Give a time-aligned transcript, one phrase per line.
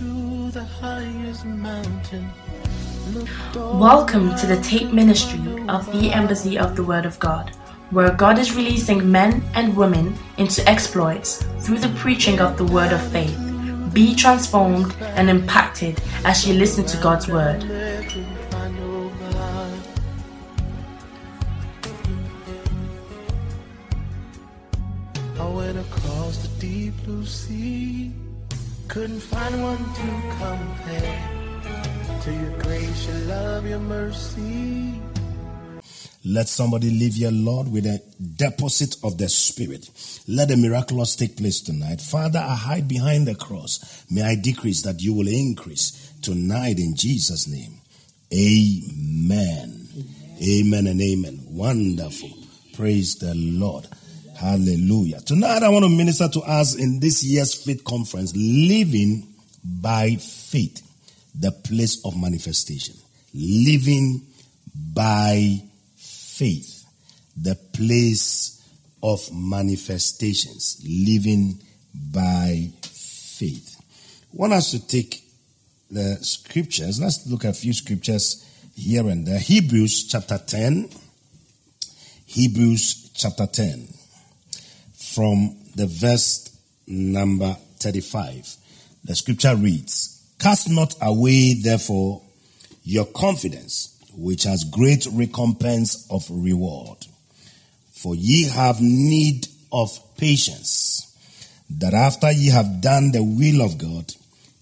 [0.00, 2.26] to the highest mountain.
[3.54, 7.50] Welcome to the Tape Ministry of the Embassy of the Word of God,
[7.90, 12.94] where God is releasing men and women into exploits through the preaching of the Word
[12.94, 13.38] of faith.
[13.92, 17.62] Be transformed and impacted as you listen to God's Word.
[29.50, 30.02] Find one to
[30.38, 35.00] compare to your grace, your love, your mercy.
[36.24, 38.02] Let somebody leave here, Lord, with a
[38.36, 39.88] deposit of the Spirit.
[40.28, 42.00] Let the miraculous take place tonight.
[42.00, 44.04] Father, I hide behind the cross.
[44.10, 47.80] May I decrease that you will increase tonight in Jesus' name.
[48.32, 49.88] Amen.
[50.42, 51.40] Amen and amen.
[51.48, 52.30] Wonderful.
[52.74, 53.86] Praise the Lord.
[54.38, 55.20] Hallelujah.
[55.20, 59.29] Tonight I want to minister to us in this year's faith conference, living
[59.64, 60.82] by faith,
[61.38, 62.94] the place of manifestation.
[63.34, 64.26] Living
[64.92, 65.62] by
[65.96, 66.84] faith,
[67.36, 68.62] the place
[69.02, 71.58] of manifestations, living
[71.94, 73.76] by faith.
[74.32, 75.22] I want us to take
[75.90, 77.00] the scriptures.
[77.00, 79.38] Let's look at a few scriptures here and there.
[79.38, 80.88] Hebrews chapter 10.
[82.26, 83.88] Hebrews chapter 10
[84.94, 88.56] from the verse number 35.
[89.04, 92.22] The scripture reads, Cast not away, therefore,
[92.84, 96.98] your confidence, which has great recompense of reward.
[97.92, 101.14] For ye have need of patience,
[101.70, 104.14] that after ye have done the will of God,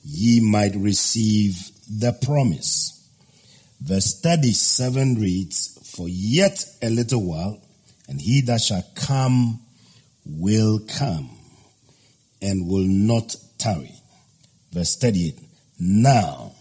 [0.05, 3.09] ye might receive the promise.
[3.81, 7.61] Verse 37 reads, For yet a little while,
[8.09, 9.61] and he that shall come
[10.25, 11.31] will come
[12.43, 13.98] and will not tarry.
[14.73, 15.39] Verse 38
[15.79, 16.53] Now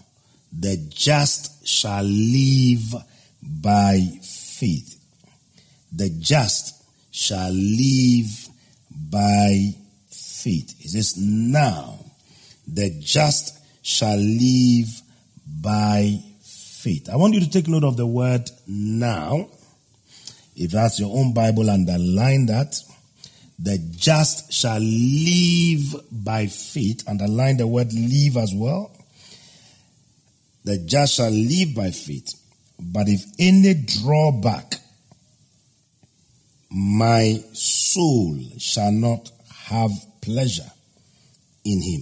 [0.51, 2.95] the just shall live
[3.41, 4.99] by faith.
[5.93, 8.49] The just shall live
[8.91, 9.73] by
[10.09, 10.75] faith.
[10.79, 11.99] It says, Now
[12.67, 15.01] the just shall live
[15.61, 17.09] by faith.
[17.09, 19.49] I want you to take note of the word now.
[20.55, 22.75] If that's your own Bible, underline that.
[23.59, 27.03] The just shall live by faith.
[27.07, 28.91] Underline the word live as well.
[30.63, 32.33] The just shall live by faith.
[32.79, 34.75] But if any draw back,
[36.69, 39.31] my soul shall not
[39.69, 39.91] have
[40.21, 40.71] pleasure
[41.65, 42.01] in him.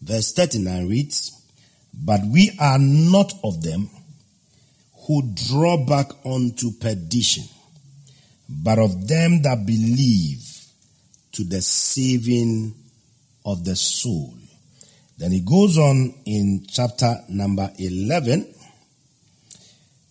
[0.00, 1.40] Verse 39 reads,
[1.94, 3.88] But we are not of them
[5.06, 7.44] who draw back unto perdition,
[8.48, 10.51] but of them that believe
[11.32, 12.74] to the saving
[13.44, 14.34] of the soul.
[15.18, 18.54] Then he goes on in chapter number 11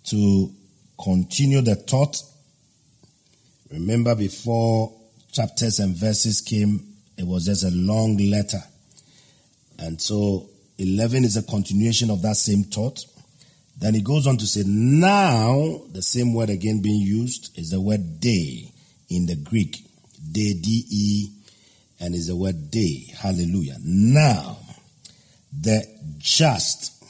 [0.06, 0.52] to
[1.02, 2.22] continue the thought.
[3.72, 4.94] Remember, before
[5.32, 6.88] chapters and verses came,
[7.18, 8.62] it was just a long letter.
[9.80, 13.06] And so 11 is a continuation of that same thought.
[13.78, 17.82] Then he goes on to say, now, the same word again being used is the
[17.82, 18.72] word day
[19.10, 19.84] in the Greek.
[20.32, 21.30] Day, D-E,
[22.00, 23.14] and is the word day.
[23.18, 23.78] Hallelujah.
[23.84, 24.58] Now,
[25.60, 25.84] the
[26.18, 27.04] just,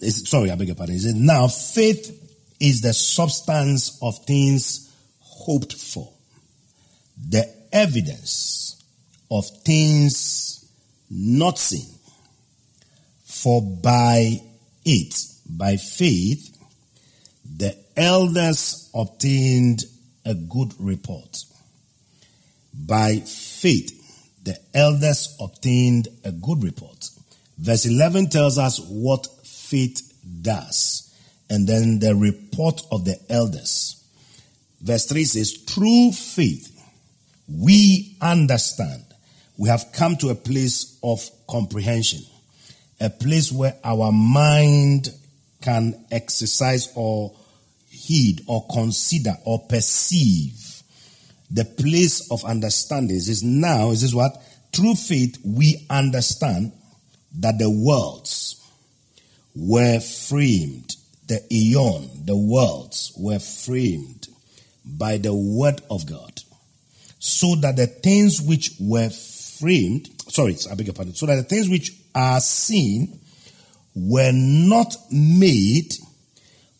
[0.00, 0.94] sorry, I beg your pardon.
[0.94, 2.20] He says, now faith
[2.60, 6.12] is the substance of things hoped for,
[7.28, 8.82] the evidence
[9.30, 10.64] of things
[11.10, 11.88] not seen.
[13.24, 14.40] For by
[14.84, 15.14] it,
[15.48, 16.56] by faith,
[17.56, 19.84] the elders obtained
[20.24, 21.44] a good report.
[22.76, 24.00] By faith,
[24.42, 27.08] the elders obtained a good report.
[27.58, 30.12] Verse 11 tells us what faith
[30.42, 31.14] does,
[31.48, 34.02] and then the report of the elders.
[34.82, 36.70] Verse 3 says, Through faith,
[37.48, 39.04] we understand.
[39.56, 42.20] We have come to a place of comprehension,
[43.00, 45.08] a place where our mind
[45.62, 47.32] can exercise or
[47.88, 50.63] heed or consider or perceive
[51.50, 53.16] the place of understanding.
[53.16, 54.42] Is now is this what?
[54.72, 56.72] Through faith we understand
[57.38, 58.60] that the worlds
[59.54, 60.96] were framed
[61.26, 64.28] the eon the worlds were framed
[64.84, 66.40] by the word of god
[67.18, 71.42] so that the things which were framed sorry i beg your pardon so that the
[71.42, 73.18] things which are seen
[73.94, 75.94] were not made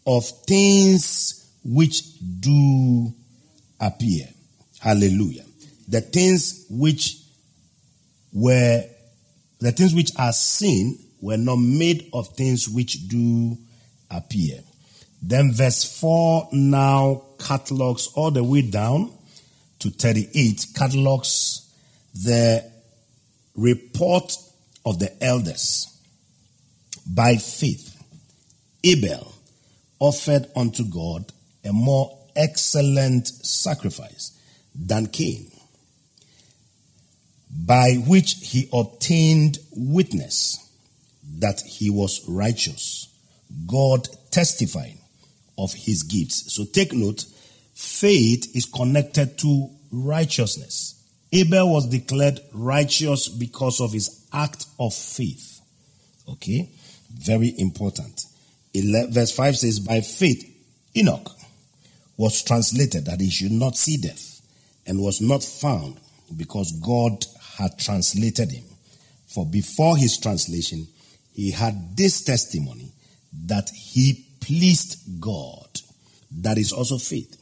[0.06, 2.02] of things which
[2.40, 3.14] do
[3.80, 4.26] appear
[4.84, 5.46] Hallelujah.
[5.88, 7.16] The things which
[8.34, 8.84] were
[9.58, 13.56] the things which are seen were not made of things which do
[14.10, 14.60] appear.
[15.22, 19.10] Then verse 4 now catalogs all the way down
[19.78, 21.66] to 38, catalogs
[22.12, 22.70] the
[23.56, 24.36] report
[24.84, 25.98] of the elders.
[27.06, 27.96] By faith,
[28.84, 29.34] Abel
[29.98, 31.32] offered unto God
[31.64, 34.33] a more excellent sacrifice
[34.74, 35.50] than Cain,
[37.50, 40.58] by which he obtained witness
[41.38, 43.08] that he was righteous,
[43.66, 44.98] God testifying
[45.56, 46.52] of his gifts.
[46.52, 47.24] So take note,
[47.74, 51.00] faith is connected to righteousness.
[51.32, 55.60] Abel was declared righteous because of his act of faith.
[56.28, 56.70] Okay?
[57.12, 58.24] Very important.
[58.74, 60.50] verse 5 says, By faith,
[60.96, 61.30] Enoch
[62.16, 64.33] was translated that he should not see death
[64.86, 65.98] and was not found
[66.36, 67.24] because God
[67.58, 68.64] had translated him.
[69.26, 70.86] For before his translation,
[71.32, 72.92] he had this testimony
[73.46, 75.68] that he pleased God.
[76.30, 77.36] That is also faith.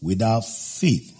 [0.00, 1.10] Without faith,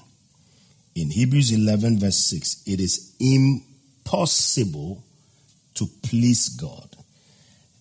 [0.94, 5.02] in Hebrews 11, verse 6, it is impossible
[5.74, 6.88] to please God.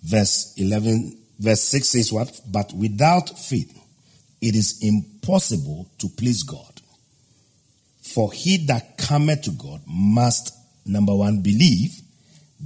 [0.01, 2.41] Verse 11, verse 6 says what?
[2.51, 3.79] But without faith,
[4.41, 6.72] it is impossible to please God.
[8.13, 10.55] For he that cometh to God must,
[10.85, 11.99] number one, believe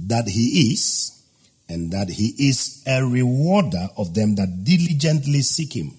[0.06, 1.22] that he is,
[1.68, 5.92] and that he is a rewarder of them that diligently seek him.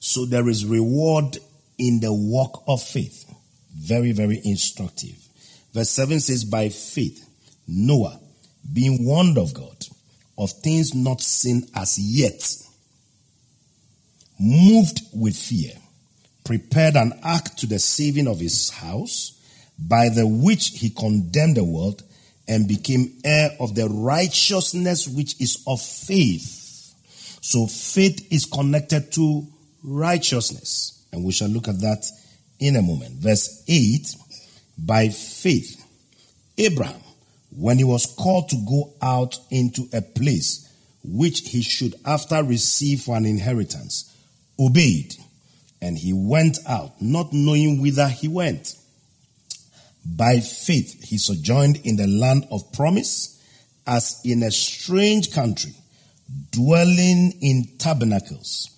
[0.00, 1.38] So there is reward
[1.78, 3.24] in the walk of faith.
[3.74, 5.16] Very, very instructive.
[5.74, 7.28] Verse 7 says, By faith,
[7.68, 8.18] Noah,
[8.72, 9.76] being warned of God,
[10.38, 12.42] of things not seen as yet,
[14.40, 15.72] moved with fear,
[16.46, 19.32] prepared an act to the saving of his house,
[19.78, 22.02] by the which he condemned the world
[22.48, 26.94] and became heir of the righteousness which is of faith.
[27.42, 29.46] So faith is connected to
[29.82, 31.04] righteousness.
[31.12, 32.06] And we shall look at that
[32.60, 33.16] in a moment.
[33.16, 34.14] Verse 8
[34.78, 35.84] By faith,
[36.56, 37.00] Abraham,
[37.50, 40.72] when he was called to go out into a place
[41.02, 44.14] which he should after receive for an inheritance,
[44.58, 45.14] obeyed,
[45.80, 48.74] and he went out, not knowing whither he went.
[50.04, 53.40] By faith, he sojourned in the land of promise,
[53.86, 55.72] as in a strange country,
[56.50, 58.70] dwelling in tabernacles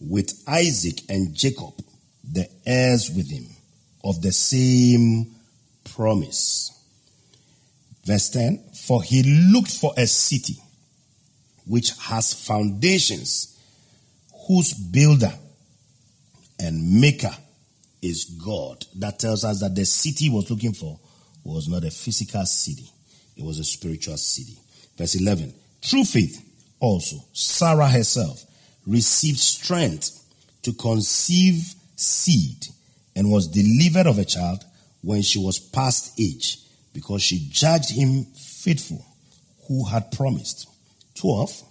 [0.00, 1.74] with Isaac and Jacob
[2.32, 3.46] the heirs with him
[4.04, 5.34] of the same
[5.84, 6.70] promise.
[8.04, 10.56] Verse 10 For he looked for a city
[11.66, 13.58] which has foundations,
[14.46, 15.32] whose builder
[16.70, 17.34] and maker
[18.00, 18.86] is God.
[18.94, 21.00] That tells us that the city he was looking for
[21.42, 22.88] was not a physical city,
[23.36, 24.56] it was a spiritual city.
[24.96, 25.52] Verse 11
[25.82, 26.46] Through faith
[26.78, 28.44] also, Sarah herself
[28.86, 30.24] received strength
[30.62, 32.68] to conceive seed
[33.16, 34.64] and was delivered of a child
[35.02, 36.58] when she was past age
[36.94, 39.04] because she judged him faithful
[39.66, 40.68] who had promised.
[41.16, 41.62] 12.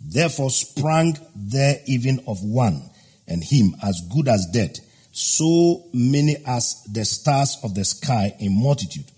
[0.00, 2.90] Therefore sprang there even of one
[3.28, 4.78] and him as good as dead,
[5.12, 9.10] so many as the stars of the sky in multitude,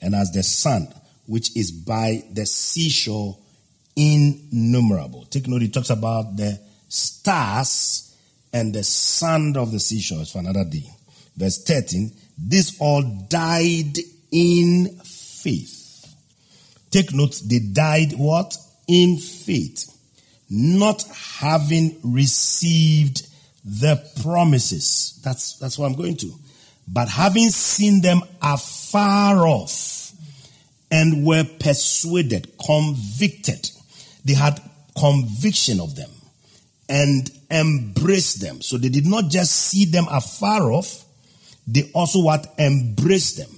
[0.00, 0.92] and as the sand
[1.26, 3.36] which is by the seashore
[3.96, 5.24] innumerable.
[5.30, 8.16] Take note, he talks about the stars
[8.52, 10.88] and the sand of the seashores for another day.
[11.36, 13.98] Verse 13, this all died
[14.30, 16.14] in faith.
[16.90, 18.56] Take note, they died what?
[18.86, 19.92] In faith.
[20.48, 21.02] Not
[21.40, 23.26] having received
[23.66, 25.20] the promises.
[25.24, 26.32] That's, that's what I'm going to.
[26.88, 30.12] But having seen them afar off
[30.90, 33.70] and were persuaded, convicted.
[34.24, 34.60] They had
[34.96, 36.10] conviction of them
[36.88, 38.62] and embrace them.
[38.62, 41.04] So they did not just see them afar off,
[41.66, 43.50] they also what embraced them.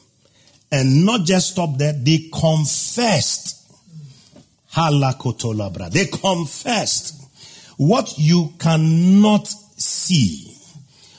[0.73, 3.57] And not just stop there, they confessed.
[4.75, 5.91] Halakotolabra.
[5.91, 7.15] They confessed
[7.77, 10.55] what you cannot see,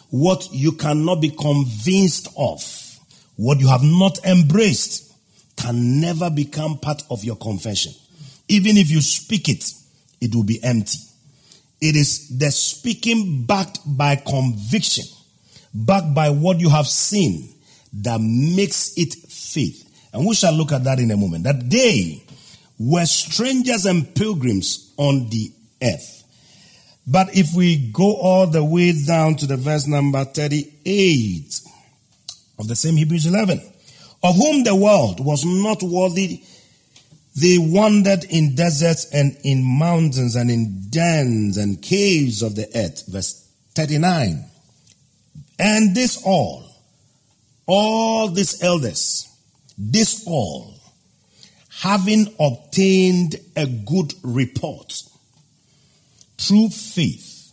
[0.09, 2.61] what you cannot be convinced of,
[3.35, 5.13] what you have not embraced
[5.55, 7.93] can never become part of your confession.
[8.47, 9.63] Even if you speak it,
[10.21, 10.97] it will be empty.
[11.81, 15.05] It is the speaking backed by conviction,
[15.73, 17.53] backed by what you have seen
[17.93, 19.85] that makes it faith.
[20.11, 21.43] And we shall look at that in a moment.
[21.43, 22.23] That they
[22.79, 25.51] were strangers and pilgrims on the
[25.83, 26.18] earth.
[27.11, 31.61] But if we go all the way down to the verse number 38
[32.59, 33.61] of the same Hebrews 11,
[34.21, 36.41] of whom the world was not worthy
[37.39, 43.05] They wandered in deserts and in mountains and in dens and caves of the earth.
[43.07, 44.43] Verse 39.
[45.57, 46.65] And this all,
[47.65, 49.27] all these elders,
[49.77, 50.73] this all,
[51.81, 55.01] having obtained a good report
[56.39, 57.51] through faith,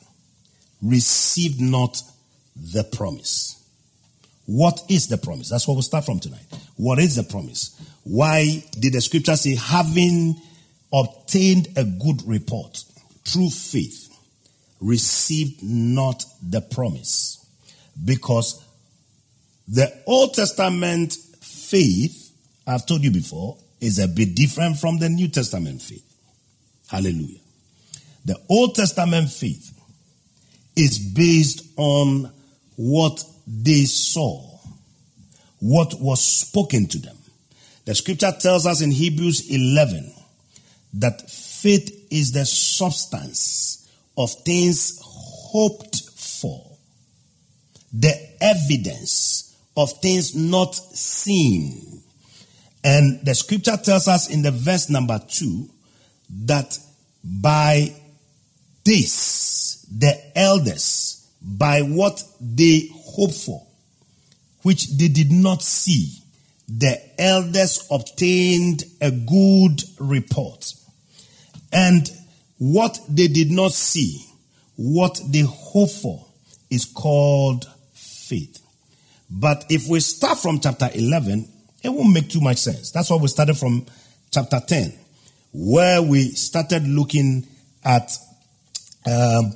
[0.80, 2.00] received not
[2.54, 3.52] the promise.
[4.46, 5.50] What is the promise?
[5.50, 6.46] That's what we'll start from tonight.
[6.76, 7.78] What is the promise?
[8.04, 10.40] Why did the scripture say, having
[10.92, 12.84] obtained a good report
[13.24, 14.08] through faith,
[14.80, 17.44] received not the promise?
[18.04, 18.64] Because
[19.66, 22.32] the Old Testament faith,
[22.68, 26.04] I've told you before, is a bit different from the New Testament faith.
[26.88, 27.40] Hallelujah.
[28.26, 29.72] The Old Testament faith
[30.74, 32.32] is based on
[32.74, 34.42] what they saw,
[35.60, 37.16] what was spoken to them.
[37.84, 40.12] The scripture tells us in Hebrews 11
[40.94, 46.66] that faith is the substance of things hoped for,
[47.92, 52.02] the evidence of things not seen.
[52.82, 55.70] And the scripture tells us in the verse number two
[56.46, 56.76] that
[57.22, 57.94] by
[58.86, 63.66] this, the elders, by what they hope for,
[64.62, 66.12] which they did not see,
[66.68, 70.72] the elders obtained a good report.
[71.72, 72.08] And
[72.58, 74.24] what they did not see,
[74.76, 76.24] what they hope for,
[76.70, 78.60] is called faith.
[79.28, 81.48] But if we start from chapter 11,
[81.82, 82.92] it won't make too much sense.
[82.92, 83.86] That's why we started from
[84.30, 84.92] chapter 10,
[85.52, 87.46] where we started looking
[87.84, 88.16] at
[89.06, 89.54] um,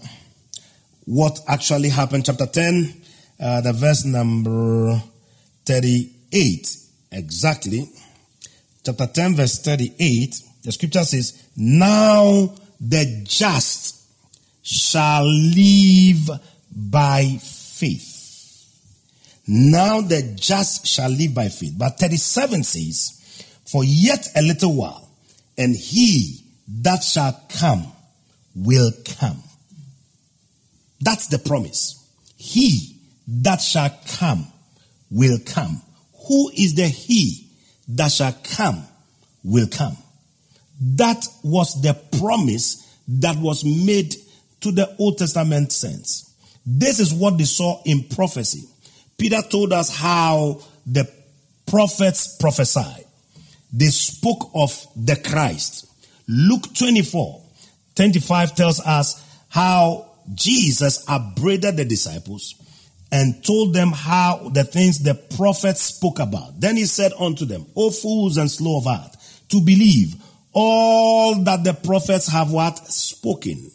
[1.07, 2.25] what actually happened.
[2.25, 3.03] Chapter 10,
[3.41, 5.03] uh, the verse number
[5.65, 6.77] 38
[7.13, 7.91] exactly.
[8.85, 14.01] Chapter 10, verse 38, the scripture says, Now the just
[14.63, 16.31] shall live
[16.75, 18.07] by faith.
[19.47, 21.75] Now the just shall live by faith.
[21.77, 25.09] But 37 says, For yet a little while,
[25.59, 26.45] and he
[26.83, 27.90] that shall come
[28.55, 29.43] will come.
[31.01, 31.97] That's the promise.
[32.37, 34.47] He that shall come
[35.11, 35.83] will come.
[36.29, 37.47] Who is the he
[37.89, 38.85] that shall come
[39.45, 39.97] will come?
[40.81, 44.15] That was the promise that was made
[44.61, 46.35] to the Old Testament saints.
[46.65, 48.65] This is what they saw in prophecy.
[49.19, 51.11] Peter told us how the
[51.67, 53.05] prophets prophesied.
[53.73, 55.87] They spoke of the Christ.
[56.29, 57.43] Luke 24,
[58.01, 62.55] 25 tells us how Jesus upbraided the disciples
[63.13, 66.59] and told them how the things the prophets spoke about.
[66.59, 69.15] Then he said unto them, O fools and slow of heart,
[69.51, 70.15] to believe
[70.55, 73.71] all that the prophets have what spoken.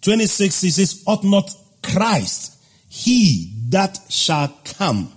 [0.00, 2.56] 26 he says, ought not Christ,
[2.88, 5.12] he that shall come,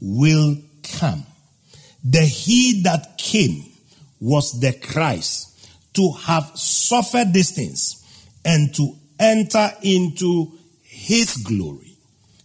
[0.00, 1.24] will come.
[2.02, 3.66] The he that came
[4.20, 5.47] was the Christ
[5.98, 8.04] to have suffered these things
[8.44, 10.52] and to enter into
[10.84, 11.96] his glory.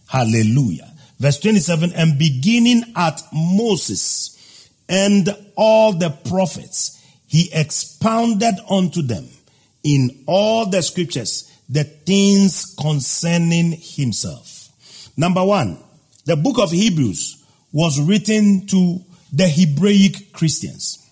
[0.08, 0.92] Hallelujah.
[1.20, 9.28] Verse 27 and beginning at Moses and all the prophets, he expounded unto them
[9.84, 14.68] in all the scriptures the things concerning himself.
[15.16, 15.78] Number one,
[16.24, 17.40] the book of Hebrews
[17.72, 18.98] was written to
[19.32, 21.03] the Hebraic Christians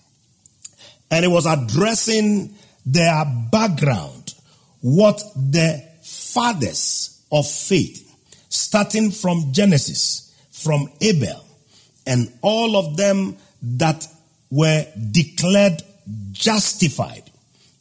[1.13, 2.55] and it was addressing
[2.85, 4.33] their background,
[4.81, 7.99] what the fathers of faith,
[8.49, 11.45] starting from Genesis, from Abel,
[12.07, 14.07] and all of them that
[14.49, 15.81] were declared
[16.31, 17.23] justified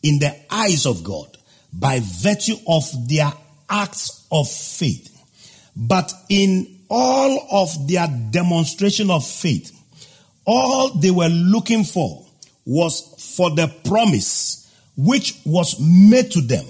[0.03, 1.37] in the eyes of God
[1.73, 3.33] by virtue of their
[3.69, 5.09] acts of faith.
[5.75, 9.73] But in all of their demonstration of faith,
[10.45, 12.27] all they were looking for
[12.65, 16.65] was for the promise which was made to them,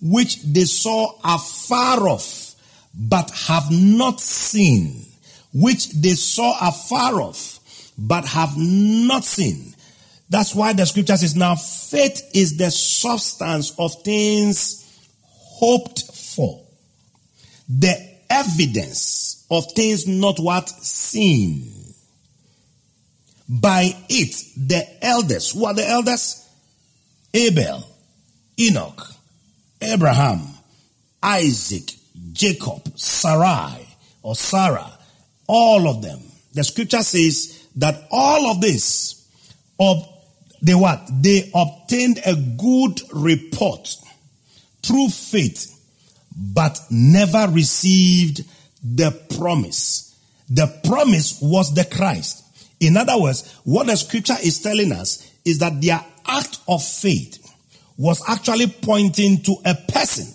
[0.00, 2.54] which they saw afar off,
[2.94, 5.04] but have not seen,
[5.52, 7.60] which they saw afar off,
[7.96, 9.74] but have not seen.
[10.30, 14.84] That's why the scripture says now faith is the substance of things
[15.24, 16.60] hoped for.
[17.68, 17.96] The
[18.28, 21.77] evidence of things not what seen.
[23.48, 26.46] By it, the elders, who are the elders?
[27.32, 27.82] Abel,
[28.60, 29.06] Enoch,
[29.80, 30.40] Abraham,
[31.22, 31.92] Isaac,
[32.32, 33.86] Jacob, Sarai,
[34.22, 34.92] or Sarah,
[35.46, 36.20] all of them.
[36.52, 39.26] The scripture says that all of this,
[39.78, 40.06] of
[40.60, 41.08] they what?
[41.22, 43.96] They obtained a good report
[44.82, 45.74] through faith,
[46.36, 48.44] but never received
[48.82, 50.16] the promise.
[50.48, 52.44] The promise was the Christ.
[52.80, 57.44] In other words, what the scripture is telling us is that their act of faith
[57.96, 60.26] was actually pointing to a person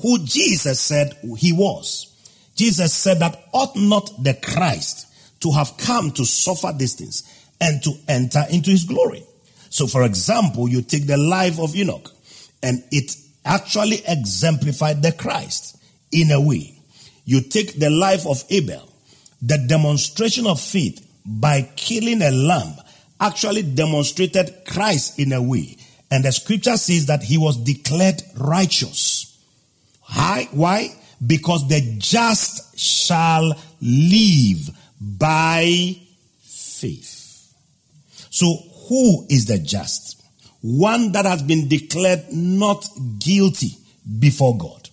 [0.00, 2.06] who Jesus said he was.
[2.54, 5.06] Jesus said that ought not the Christ
[5.40, 7.22] to have come to suffer these things
[7.60, 9.24] and to enter into his glory.
[9.70, 12.10] So, for example, you take the life of Enoch,
[12.62, 15.78] and it actually exemplified the Christ
[16.12, 16.74] in a way.
[17.24, 18.92] You take the life of Abel,
[19.40, 22.74] the demonstration of faith by killing a lamb
[23.20, 25.76] actually demonstrated Christ in a way.
[26.10, 29.38] And the scripture says that he was declared righteous.
[30.02, 30.88] Why?
[31.24, 35.96] Because the just shall live by
[36.40, 37.52] faith.
[38.30, 38.56] So,
[38.88, 40.22] who is the just?
[40.62, 43.76] One that has been declared not guilty
[44.18, 44.88] before God.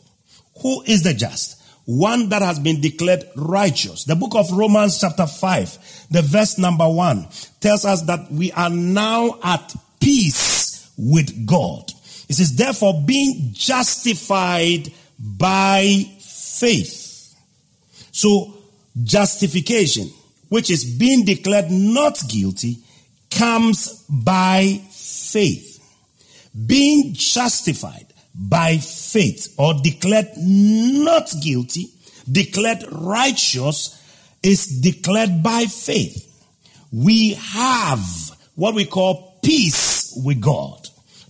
[0.62, 1.57] Who is the just?
[1.88, 4.04] One that has been declared righteous.
[4.04, 7.30] The book of Romans, chapter 5, the verse number 1
[7.62, 11.90] tells us that we are now at peace with God.
[12.28, 17.34] It says, therefore, being justified by faith.
[18.12, 18.54] So,
[19.02, 20.10] justification,
[20.50, 22.80] which is being declared not guilty,
[23.32, 25.82] comes by faith.
[26.66, 28.07] Being justified
[28.38, 31.92] by faith or declared not guilty,
[32.32, 33.94] declared righteous,
[34.44, 36.24] is declared by faith.
[36.92, 38.00] We have
[38.56, 40.88] what we call peace with God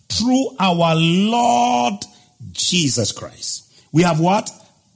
[0.09, 2.03] through our Lord
[2.51, 3.73] Jesus Christ.
[3.91, 4.51] We have what?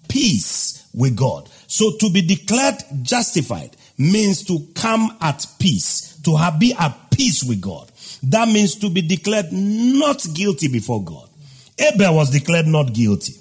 [0.07, 1.49] Peace with God.
[1.67, 7.43] So to be declared justified means to come at peace, to have, be at peace
[7.43, 7.91] with God.
[8.23, 11.29] That means to be declared not guilty before God.
[11.81, 13.33] Abel was declared not guilty.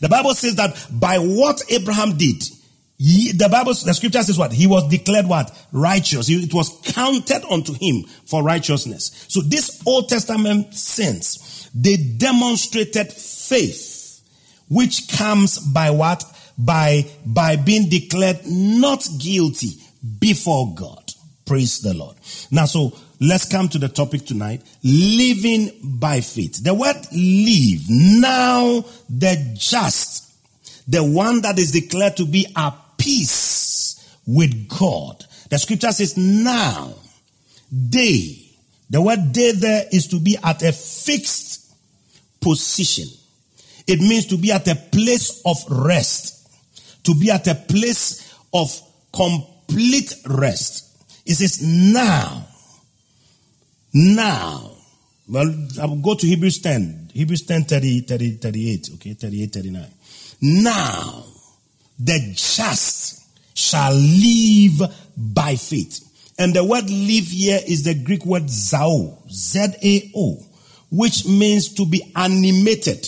[0.00, 2.42] The Bible says that by what Abraham did,
[2.98, 4.52] he, the Bible, the scripture says what?
[4.52, 5.56] He was declared what?
[5.72, 6.28] Righteous.
[6.28, 9.24] It was counted unto him for righteousness.
[9.28, 14.22] So this Old Testament saints, they demonstrated faith,
[14.68, 16.24] which comes by what?
[16.58, 19.80] By, by being declared not guilty
[20.18, 21.10] before God.
[21.46, 22.16] Praise the Lord.
[22.50, 24.62] Now, so let's come to the topic tonight.
[24.82, 26.62] Living by faith.
[26.64, 27.82] The word live.
[27.88, 30.32] Now the just,
[30.88, 35.24] the one that is declared to be at peace with God.
[35.50, 36.94] The scripture says now
[37.70, 38.50] they,
[38.88, 41.72] the word day there is to be at a fixed
[42.40, 43.08] position.
[43.86, 46.48] It means to be at a place of rest,
[47.04, 48.80] to be at a place of
[49.12, 50.86] complete rest.
[51.26, 52.46] It says now.
[53.92, 54.72] Now.
[55.28, 57.10] Well, I'll go to Hebrews 10.
[57.14, 58.88] Hebrews 10, 30, 30, 38.
[58.94, 59.86] Okay, 38, 39.
[60.42, 61.24] Now,
[61.98, 63.22] the just
[63.54, 66.06] shall live by faith.
[66.38, 70.46] And the word live here is the Greek word zao, Z-A-O,
[70.90, 73.06] which means to be animated,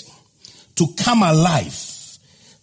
[0.77, 2.19] to come alive,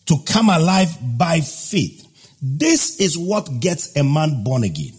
[0.05, 2.05] to come alive by faith.
[2.41, 4.93] This is what gets a man born again.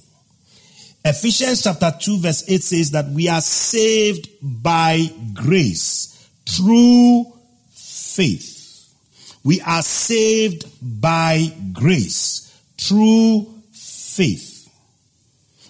[1.05, 7.25] Ephesians chapter 2 verse 8 says that we are saved by grace through
[7.71, 8.59] faith.
[9.43, 14.69] We are saved by grace through faith.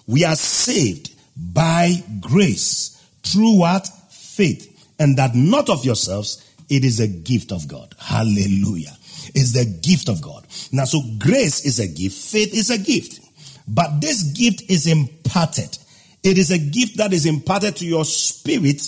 [0.05, 3.87] We are saved by grace through what?
[4.09, 4.67] Faith.
[4.99, 7.95] And that not of yourselves, it is a gift of God.
[7.97, 8.97] Hallelujah.
[9.33, 10.45] It's the gift of God.
[10.73, 13.20] Now, so grace is a gift, faith is a gift.
[13.67, 15.77] But this gift is imparted.
[16.23, 18.81] It is a gift that is imparted to your spirit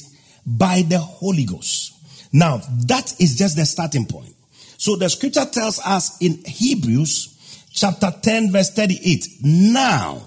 [0.46, 1.94] by the Holy Ghost.
[2.32, 4.34] Now, that is just the starting point.
[4.78, 10.22] So the scripture tells us in Hebrews chapter 10 verse 38, now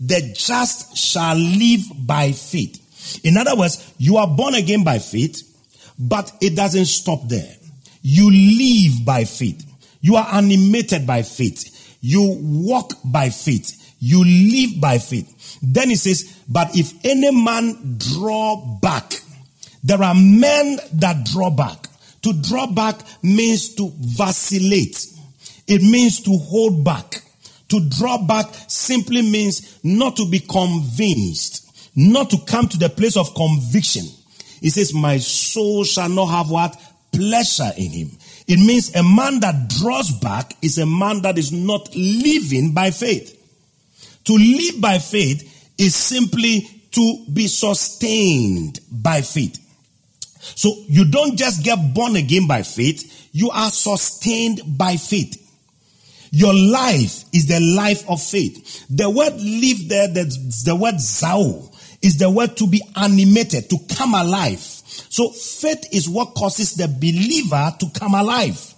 [0.00, 3.20] the just shall live by faith.
[3.24, 5.42] In other words, you are born again by faith,
[5.98, 7.56] but it doesn't stop there.
[8.02, 9.64] You live by faith.
[10.00, 11.68] You are animated by faith.
[12.02, 13.94] You walk by faith.
[14.00, 15.58] You live by faith.
[15.62, 19.22] Then he says, but if any man draw back,
[19.84, 21.86] there are men that draw back.
[22.22, 25.06] To draw back means to vacillate.
[25.68, 27.22] It means to hold back.
[27.68, 33.16] To draw back simply means not to be convinced, not to come to the place
[33.16, 34.04] of conviction.
[34.60, 36.76] He says, my soul shall not have what?
[37.12, 38.10] Pleasure in him.
[38.46, 42.90] It means a man that draws back is a man that is not living by
[42.90, 43.38] faith.
[44.24, 49.58] To live by faith is simply to be sustained by faith.
[50.40, 55.38] So you don't just get born again by faith, you are sustained by faith.
[56.30, 58.86] Your life is the life of faith.
[58.88, 61.70] The word live there, that's the word zao,
[62.00, 64.71] is the word to be animated, to come alive.
[65.12, 68.74] So faith is what causes the believer to come alive.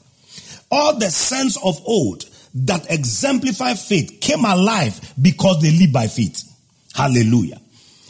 [0.69, 2.25] All the saints of old
[2.57, 6.43] that exemplify faith came alive because they live by faith.
[6.93, 7.61] Hallelujah.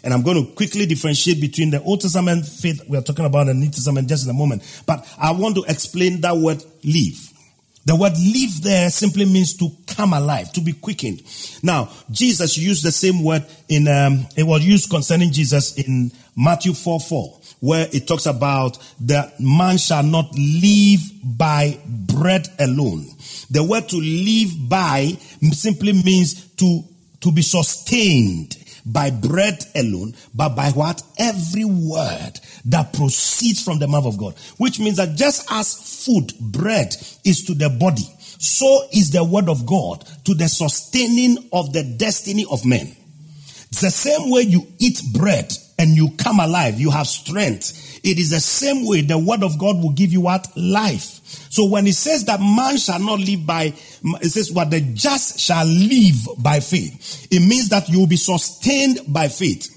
[0.02, 3.48] And I'm going to quickly differentiate between the Old Testament faith we are talking about
[3.48, 4.62] and the New Testament just in a moment.
[4.86, 7.30] But I want to explain that word live.
[7.84, 11.22] The word live there simply means to come alive, to be quickened.
[11.62, 16.74] Now, Jesus used the same word in, um, it was used concerning Jesus in Matthew
[16.74, 23.06] 4 4, where it talks about that man shall not live by bread alone.
[23.50, 25.16] The word to live by
[25.52, 26.82] simply means to,
[27.20, 31.02] to be sustained by bread alone, but by what?
[31.18, 32.32] Every word
[32.66, 34.36] that proceeds from the mouth of God.
[34.58, 36.94] Which means that just as food, bread,
[37.24, 41.82] is to the body, so is the word of God to the sustaining of the
[41.82, 42.94] destiny of men.
[43.80, 45.52] The same way you eat bread
[45.84, 48.00] and you come alive, you have strength.
[48.02, 50.48] It is the same way the word of God will give you what?
[50.56, 51.20] Life.
[51.52, 55.38] So when it says that man shall not live by, it says what the just
[55.38, 57.28] shall live by faith.
[57.30, 59.70] It means that you will be sustained by faith.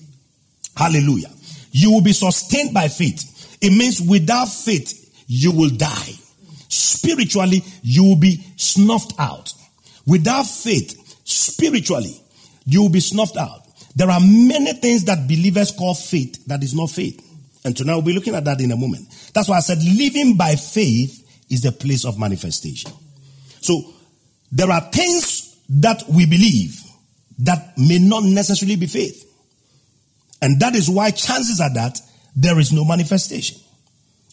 [0.78, 1.30] Hallelujah.
[1.72, 3.58] You will be sustained by faith.
[3.62, 6.14] It means without faith, you will die.
[6.70, 9.54] Spiritually, you will be snuffed out.
[10.06, 12.16] Without faith, spiritually,
[12.66, 13.67] you will be snuffed out.
[13.98, 17.20] There are many things that believers call faith that is not faith.
[17.66, 19.08] And tonight we'll be looking at that in a moment.
[19.34, 22.92] That's why I said living by faith is the place of manifestation.
[23.60, 23.82] So
[24.52, 26.80] there are things that we believe
[27.40, 29.24] that may not necessarily be faith.
[30.44, 32.00] And that is why chances are that
[32.36, 33.58] there is no manifestation.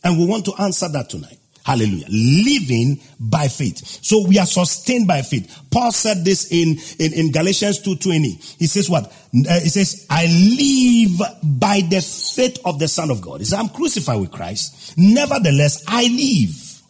[0.05, 1.39] And we want to answer that tonight.
[1.65, 2.07] Hallelujah.
[2.11, 3.79] Living by faith.
[4.05, 5.63] So we are sustained by faith.
[5.71, 8.59] Paul said this in, in, in Galatians 2.20.
[8.59, 9.07] He says what?
[9.07, 13.41] Uh, he says, I live by the faith of the Son of God.
[13.41, 14.95] He says, I'm crucified with Christ.
[14.99, 16.83] Nevertheless, I live.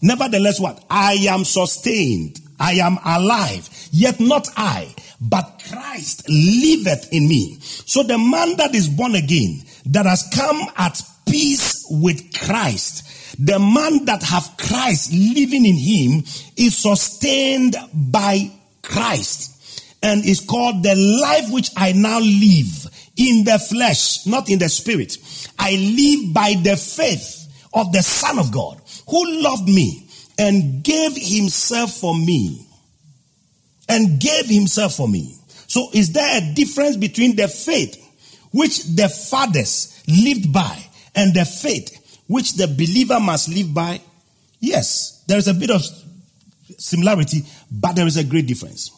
[0.00, 0.84] Nevertheless, what?
[0.88, 2.40] I am sustained.
[2.60, 3.68] I am alive.
[3.90, 7.58] Yet not I, but Christ liveth in me.
[7.60, 13.06] So the man that is born again, that has come at peace with Christ,
[13.40, 16.24] the man that have Christ living in him
[16.56, 23.58] is sustained by Christ and is called the life which I now live in the
[23.58, 25.16] flesh, not in the spirit.
[25.58, 30.06] I live by the faith of the Son of God who loved me
[30.38, 32.66] and gave himself for me.
[33.88, 35.34] And gave himself for me.
[35.66, 37.96] So is there a difference between the faith
[38.52, 41.99] which the fathers lived by and the faith
[42.30, 44.00] which the believer must live by?
[44.60, 45.82] Yes, there is a bit of
[46.78, 48.92] similarity, but there is a great difference.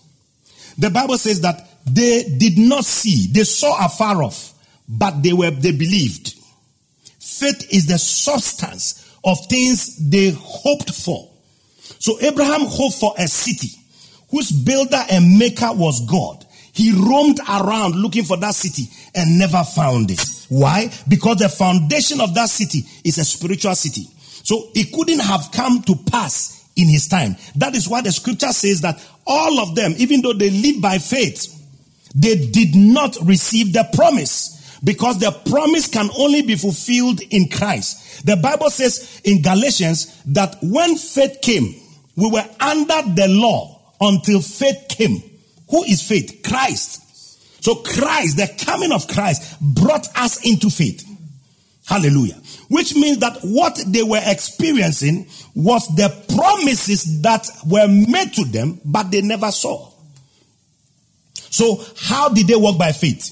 [0.77, 4.53] The Bible says that they did not see, they saw afar off,
[4.87, 6.35] but they were they believed.
[7.19, 11.31] Faith is the substance of things they hoped for.
[12.01, 13.71] So Abraham hoped for a city
[14.31, 16.45] whose builder and maker was God.
[16.75, 20.21] He roamed around looking for that city and never found it.
[20.53, 20.93] Why?
[21.09, 24.03] Because the foundation of that city is a spiritual city.
[24.45, 27.37] So it couldn't have come to pass in his time.
[27.57, 30.99] That is why the scripture says that all of them, even though they live by
[30.99, 31.49] faith,
[32.15, 38.27] they did not receive the promise because the promise can only be fulfilled in Christ.
[38.27, 41.75] The Bible says in Galatians that when faith came,
[42.15, 45.23] we were under the law until faith came.
[45.71, 46.43] Who is faith?
[46.47, 47.02] Christ.
[47.63, 51.09] So Christ, the coming of Christ brought us into faith.
[51.87, 52.35] Hallelujah.
[52.69, 58.81] Which means that what they were experiencing was the promises that were made to them,
[58.85, 59.93] but they never saw.
[61.35, 63.31] So how did they walk by faith?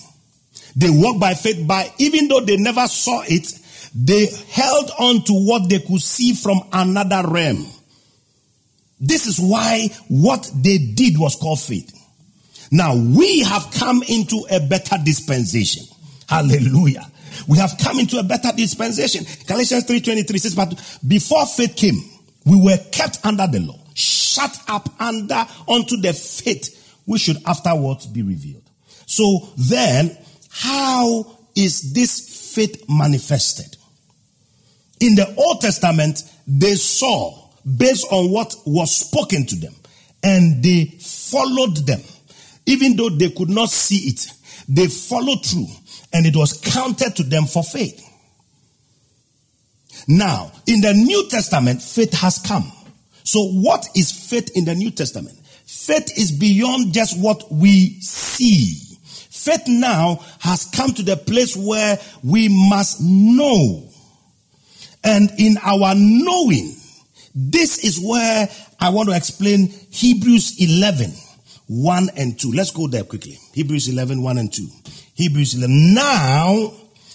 [0.76, 3.52] They walked by faith by, even though they never saw it,
[3.96, 7.66] they held on to what they could see from another realm.
[9.00, 11.96] This is why what they did was called faith.
[12.70, 15.84] Now we have come into a better dispensation.
[16.28, 17.10] Hallelujah.
[17.48, 19.24] We have come into a better dispensation.
[19.46, 20.74] Galatians 3:23 says, But
[21.06, 22.00] before faith came,
[22.44, 28.06] we were kept under the law, shut up under unto the faith which should afterwards
[28.06, 28.62] be revealed.
[29.06, 30.16] So then
[30.50, 33.76] how is this faith manifested?
[35.00, 39.74] In the Old Testament, they saw based on what was spoken to them
[40.22, 42.00] and they followed them,
[42.70, 44.32] even though they could not see it.
[44.68, 45.66] They followed through
[46.12, 48.06] and it was counted to them for faith.
[50.06, 52.70] Now, in the New Testament, faith has come.
[53.24, 55.36] So what is faith in the New Testament?
[55.66, 58.76] Faith is beyond just what we see.
[59.30, 63.88] Faith now has come to the place where we must know.
[65.02, 66.74] And in our knowing,
[67.34, 71.12] this is where I want to explain Hebrews 11,
[71.72, 72.50] 1 and 2.
[72.50, 73.38] Let's go there quickly.
[73.54, 74.66] Hebrews 11, 1 and 2.
[75.14, 75.94] Hebrews 11.
[75.94, 76.72] Now,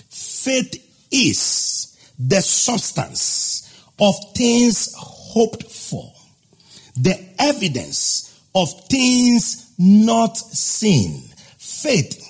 [0.10, 6.10] faith is the substance of things hoped for,
[6.96, 11.22] the evidence of things not seen.
[11.58, 12.22] Faith.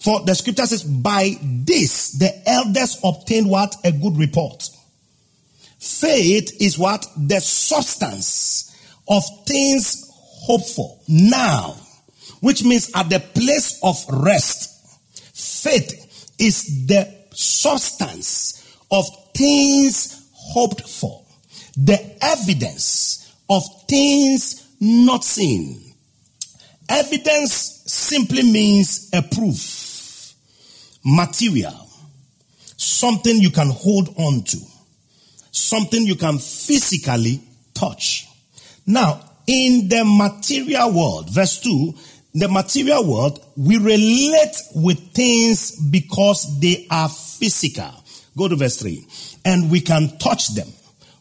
[0.00, 3.76] For the scripture says, by this the elders obtained what?
[3.84, 4.70] A good report.
[5.78, 7.06] Faith is what?
[7.14, 8.74] The substance
[9.06, 10.08] of things
[10.42, 10.98] hoped for.
[11.08, 11.76] Now,
[12.40, 14.68] which means at the place of rest.
[15.34, 21.24] Faith is the substance of things hoped for,
[21.76, 25.94] the evidence of things not seen.
[26.88, 30.34] Evidence simply means a proof,
[31.04, 31.88] material,
[32.76, 34.58] something you can hold on to
[35.52, 37.40] something you can physically
[37.74, 38.26] touch.
[38.86, 41.94] Now, in the material world, verse 2,
[42.34, 47.92] the material world, we relate with things because they are physical.
[48.36, 49.06] Go to verse 3.
[49.44, 50.68] And we can touch them,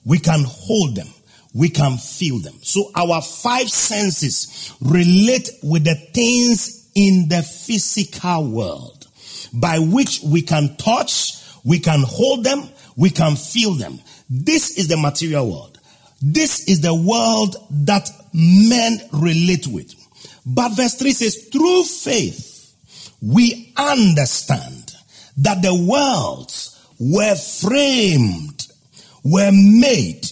[0.05, 1.07] we can hold them,
[1.53, 2.53] we can feel them.
[2.61, 9.07] So our five senses relate with the things in the physical world
[9.53, 13.99] by which we can touch, we can hold them, we can feel them.
[14.29, 15.70] This is the material world.
[16.21, 19.95] This is the world that men relate with.
[20.45, 22.75] But verse 3 says, through faith,
[23.21, 24.93] we understand
[25.37, 28.67] that the worlds were framed,
[29.23, 30.25] were made,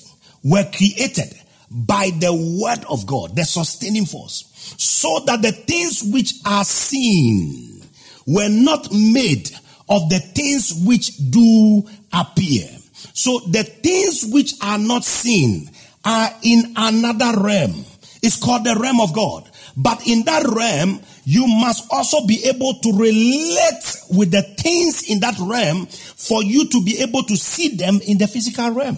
[0.44, 1.34] were created
[1.72, 4.46] by the word of God, the sustaining force,
[4.78, 7.84] so that the things which are seen
[8.26, 9.50] were not made
[9.88, 12.68] of the things which do appear.
[13.14, 15.70] So the things which are not seen
[16.04, 17.86] are in another realm.
[18.22, 19.50] It's called the realm of God.
[19.78, 25.20] But in that realm, you must also be able to relate with the things in
[25.22, 28.98] that realm for you to be able to see them in the physical realm.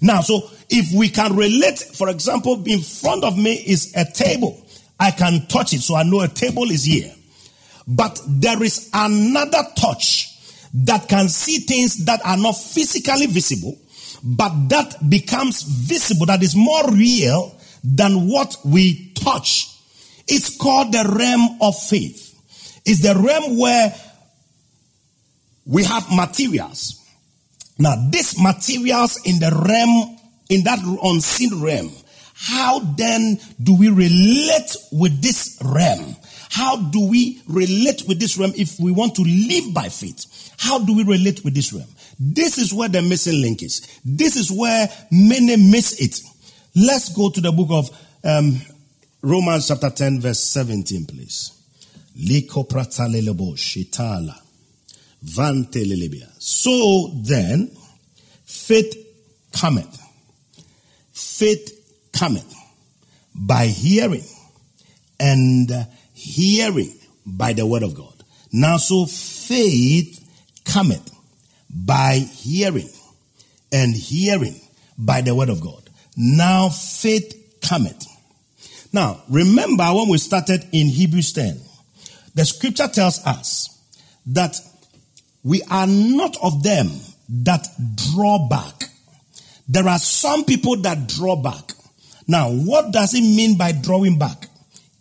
[0.00, 4.60] Now, so if we can relate, for example, in front of me is a table.
[4.98, 7.12] I can touch it, so I know a table is here.
[7.86, 10.30] But there is another touch
[10.74, 13.78] that can see things that are not physically visible,
[14.22, 19.70] but that becomes visible, that is more real than what we touch.
[20.26, 22.32] It's called the realm of faith.
[22.84, 23.94] It's the realm where
[25.66, 27.00] we have materials.
[27.78, 31.90] Now, these materials in the realm, in that unseen realm,
[32.34, 36.16] how then do we relate with this realm?
[36.50, 40.52] How do we relate with this realm if we want to live by faith?
[40.58, 41.88] How do we relate with this realm?
[42.18, 44.00] This is where the missing link is.
[44.04, 46.20] This is where many miss it.
[46.74, 47.90] Let's go to the book of
[48.24, 48.60] um,
[49.22, 51.50] Romans chapter 10 verse 17 please.
[56.38, 57.70] So then,
[58.44, 58.94] faith
[59.52, 60.00] cometh.
[61.12, 62.54] Faith cometh
[63.34, 64.24] by hearing
[65.18, 65.70] and
[66.12, 66.92] hearing
[67.26, 68.12] by the word of God.
[68.52, 70.20] Now, so faith
[70.64, 71.13] cometh
[71.74, 72.88] by hearing,
[73.72, 74.60] and hearing
[74.96, 75.82] by the word of God.
[76.16, 78.06] Now, faith cometh.
[78.92, 81.60] Now, remember when we started in Hebrews 10,
[82.34, 83.68] the scripture tells us
[84.26, 84.56] that
[85.42, 86.90] we are not of them
[87.28, 87.66] that
[88.12, 88.84] draw back.
[89.68, 91.72] There are some people that draw back.
[92.28, 94.46] Now, what does it mean by drawing back?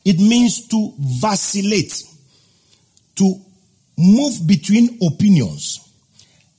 [0.04, 2.04] It means to vacillate,
[3.16, 3.36] to
[3.98, 5.83] move between opinions.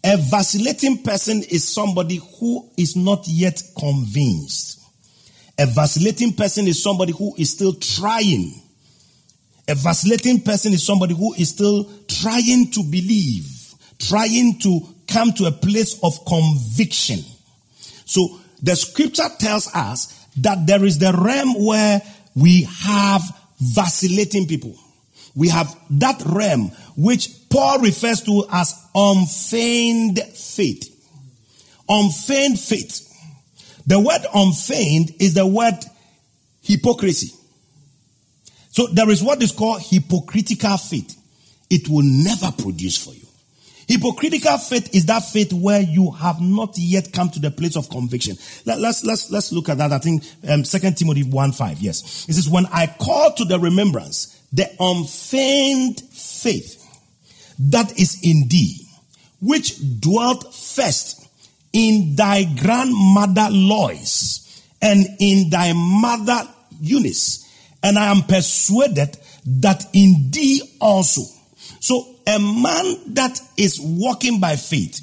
[0.04, 4.82] A vacillating person is somebody who is not yet convinced.
[5.58, 8.52] A vacillating person is somebody who is still trying.
[9.66, 13.46] A vacillating person is somebody who is still trying to believe,
[13.98, 17.20] trying to come to a place of conviction.
[18.04, 22.02] So the scripture tells us that there is the realm where
[22.34, 23.22] we have
[23.58, 24.76] vacillating people.
[25.34, 30.90] We have that realm which Paul refers to as unfeigned faith.
[31.88, 33.10] Unfeigned faith.
[33.86, 35.78] The word unfeigned is the word
[36.62, 37.34] hypocrisy.
[38.70, 41.20] So there is what is called hypocritical faith.
[41.70, 43.26] It will never produce for you.
[43.86, 47.90] Hypocritical faith is that faith where you have not yet come to the place of
[47.90, 48.36] conviction.
[48.64, 49.92] Let, us let's let's look at that.
[49.92, 51.78] I think um, Second Timothy one five.
[51.80, 56.80] Yes, it says, "When I call to the remembrance the unfeigned faith
[57.58, 58.86] that is in thee,
[59.40, 61.26] which dwelt first
[61.72, 66.48] in thy grandmother Lois and in thy mother
[66.80, 67.44] Eunice,
[67.82, 71.26] and I am persuaded that in thee also."
[71.80, 75.00] So a man that is walking by faith,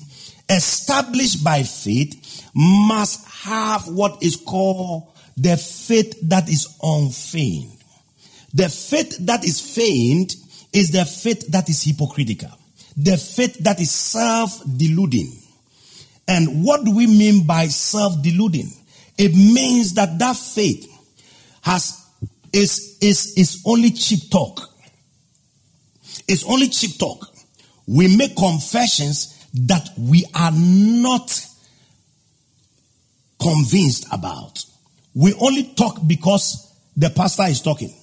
[0.49, 2.15] established by faith,
[2.53, 5.03] must have what is called
[5.37, 7.70] the faith that is unfeigned.
[8.53, 10.35] The faith that is feigned
[10.73, 12.51] is the faith that is hypocritical,
[12.97, 15.31] the faith that is self deluding.
[16.27, 18.71] And what do we mean by self deluding?
[19.17, 20.87] It means that that faith
[21.61, 22.01] has
[22.53, 24.59] is, is, is only cheap talk.
[26.27, 27.27] It's only cheap talk.
[27.87, 31.47] We make confessions that we are not
[33.41, 34.63] convinced about.
[35.13, 37.93] We only talk because the pastor is talking.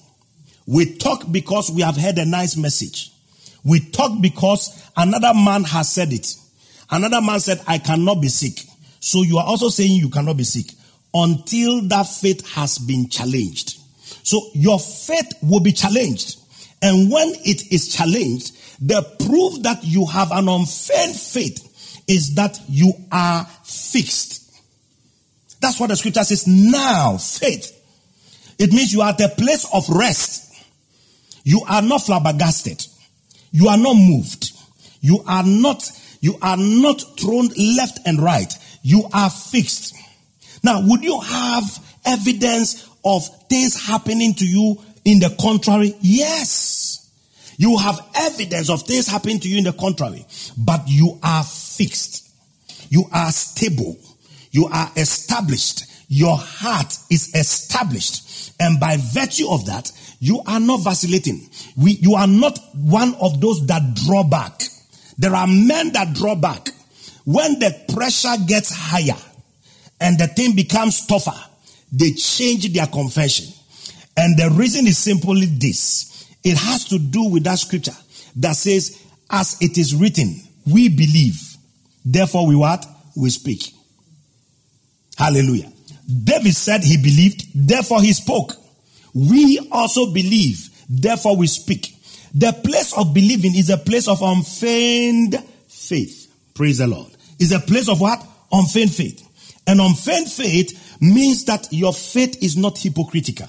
[0.69, 3.11] We talk because we have heard a nice message.
[3.63, 6.35] We talk because another man has said it.
[6.91, 8.59] Another man said, I cannot be sick.
[8.99, 10.67] So you are also saying you cannot be sick
[11.11, 13.79] until that faith has been challenged.
[14.21, 16.37] So your faith will be challenged.
[16.83, 22.59] And when it is challenged, the proof that you have an unfeigned faith is that
[22.67, 24.53] you are fixed.
[25.61, 26.45] That's what the scripture says.
[26.47, 27.75] Now, faith.
[28.59, 30.45] It means you are at a place of rest.
[31.43, 32.85] You are not flabbergasted.
[33.51, 34.51] You are not moved.
[35.01, 35.89] You are not,
[36.21, 38.53] you are not thrown left and right.
[38.83, 39.95] You are fixed.
[40.63, 41.63] Now, would you have
[42.05, 45.95] evidence of things happening to you in the contrary?
[46.01, 47.09] Yes.
[47.57, 50.25] You have evidence of things happening to you in the contrary,
[50.57, 52.29] but you are fixed.
[52.89, 53.97] You are stable.
[54.51, 55.83] You are established.
[56.07, 58.53] Your heart is established.
[58.59, 61.49] And by virtue of that, you are not vacillating.
[61.77, 64.61] We, you are not one of those that draw back.
[65.17, 66.69] There are men that draw back.
[67.25, 69.19] When the pressure gets higher
[69.99, 71.37] and the thing becomes tougher,
[71.91, 73.47] they change their confession.
[74.17, 76.27] And the reason is simply this.
[76.43, 77.95] It has to do with that scripture
[78.37, 81.39] that says, as it is written, we believe.
[82.03, 82.85] Therefore we what?
[83.15, 83.73] We speak.
[85.17, 85.71] Hallelujah.
[86.23, 88.53] David said he believed, therefore he spoke.
[89.13, 91.95] We also believe, therefore we speak.
[92.33, 96.31] The place of believing is a place of unfeigned faith.
[96.53, 97.11] Praise the Lord.
[97.39, 98.23] Is a place of what?
[98.51, 99.25] Unfeigned faith.
[99.65, 103.47] And unfeigned faith means that your faith is not hypocritical.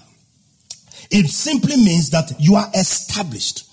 [1.11, 3.67] It simply means that you are established.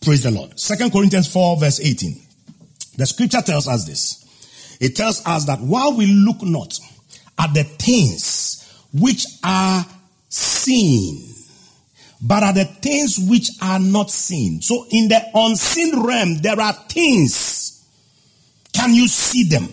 [0.00, 0.58] Praise the Lord.
[0.58, 2.20] Second Corinthians 4 verse 18.
[2.96, 4.78] The scripture tells us this.
[4.80, 6.78] It tells us that while we look not
[7.38, 9.84] at the things which are
[10.30, 11.34] seen,
[12.22, 14.62] but are the things which are not seen.
[14.62, 17.84] So in the unseen realm, there are things.
[18.72, 19.68] Can you see them?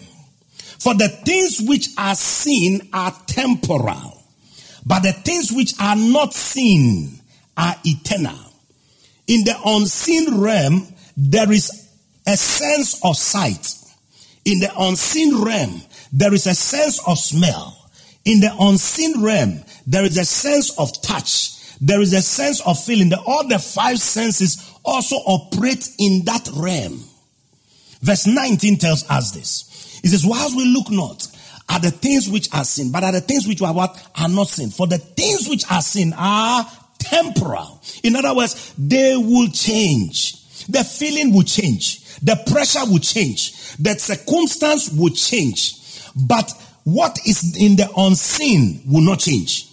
[0.79, 4.17] For the things which are seen are temporal
[4.87, 7.19] but the things which are not seen
[7.57, 8.39] are eternal.
[9.27, 11.89] In the unseen realm, there is
[12.25, 13.75] a sense of sight.
[14.45, 15.81] In the unseen realm,
[16.13, 17.89] there is a sense of smell.
[18.23, 21.53] In the unseen realm, there is a sense of touch.
[21.79, 23.09] There is a sense of feeling.
[23.09, 27.03] that all the five senses also operate in that realm.
[28.01, 30.01] Verse 19 tells us this.
[30.03, 31.27] It says, whilst we look not
[31.69, 34.47] are the things which are seen, but are the things which are what are not
[34.47, 34.69] seen.
[34.69, 36.65] For the things which are seen are
[36.99, 37.81] temporal.
[38.03, 40.65] In other words, they will change.
[40.67, 42.03] The feeling will change.
[42.19, 43.75] The pressure will change.
[43.77, 45.75] The circumstance will change.
[46.15, 46.51] But
[46.83, 49.66] what is in the unseen will not change.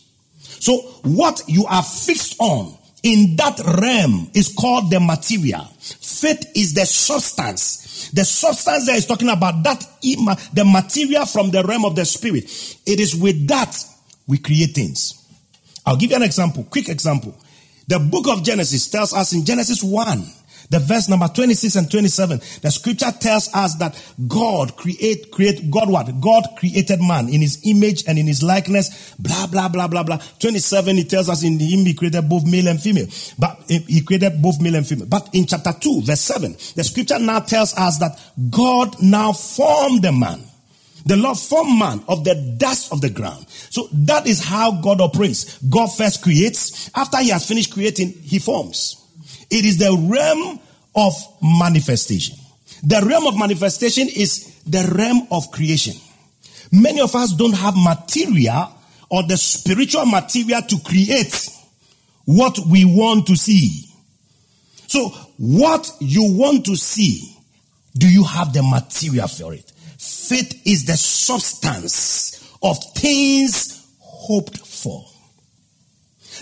[0.64, 5.64] So what you are fixed on in that realm is called the material.
[5.78, 11.62] Faith is the substance the substance there is talking about that the material from the
[11.62, 12.44] realm of the spirit.
[12.86, 13.76] It is with that
[14.26, 15.20] we create things.
[15.86, 17.36] I'll give you an example, quick example.
[17.86, 20.24] The book of Genesis tells us in Genesis 1
[20.70, 25.90] the verse number 26 and 27, the scripture tells us that God create, create, God
[25.90, 26.20] what?
[26.20, 30.18] God created man in his image and in his likeness, blah, blah, blah, blah, blah.
[30.38, 33.06] 27, he tells us in him he created both male and female,
[33.38, 35.06] but he created both male and female.
[35.06, 38.18] But in chapter 2, verse 7, the scripture now tells us that
[38.50, 40.44] God now formed the man
[41.06, 43.46] The Lord formed man of the dust of the ground.
[43.48, 45.58] So that is how God operates.
[45.62, 46.90] God first creates.
[46.94, 49.03] After he has finished creating, he forms.
[49.50, 50.60] It is the realm
[50.94, 52.36] of manifestation.
[52.82, 55.94] The realm of manifestation is the realm of creation.
[56.70, 58.74] Many of us don't have material
[59.10, 61.48] or the spiritual material to create
[62.24, 63.88] what we want to see.
[64.86, 67.36] So, what you want to see,
[67.96, 69.70] do you have the material for it?
[69.98, 75.04] Faith is the substance of things hoped for.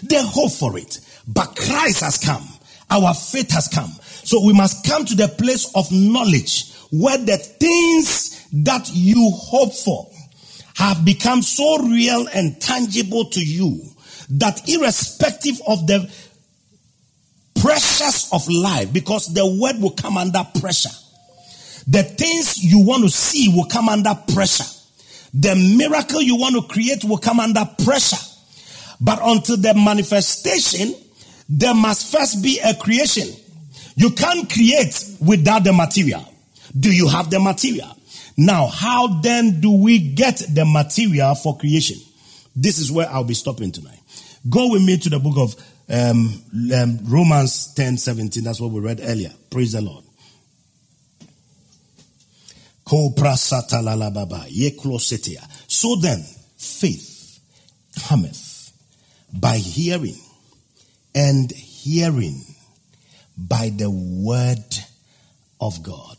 [0.02, 2.46] They hope for it, but Christ has come.
[2.92, 3.90] Our faith has come.
[4.24, 9.72] So we must come to the place of knowledge where the things that you hope
[9.72, 10.10] for
[10.76, 13.80] have become so real and tangible to you
[14.28, 16.10] that irrespective of the
[17.60, 20.90] pressures of life, because the word will come under pressure,
[21.86, 24.64] the things you want to see will come under pressure.
[25.34, 28.22] The miracle you want to create will come under pressure.
[29.00, 30.94] But until the manifestation,
[31.54, 33.28] there must first be a creation.
[33.94, 36.26] You can't create without the material.
[36.78, 37.94] Do you have the material?
[38.38, 41.98] Now, how then do we get the material for creation?
[42.56, 43.98] This is where I'll be stopping tonight.
[44.48, 45.54] Go with me to the book of
[45.90, 46.42] um,
[46.74, 48.42] um, Romans 10 17.
[48.42, 49.30] That's what we read earlier.
[49.50, 50.04] Praise the Lord.
[55.68, 56.24] So then,
[56.56, 57.40] faith
[58.08, 58.72] cometh
[59.32, 60.16] by hearing,
[61.14, 62.42] and hearing
[63.36, 64.74] by the word
[65.60, 66.16] of God.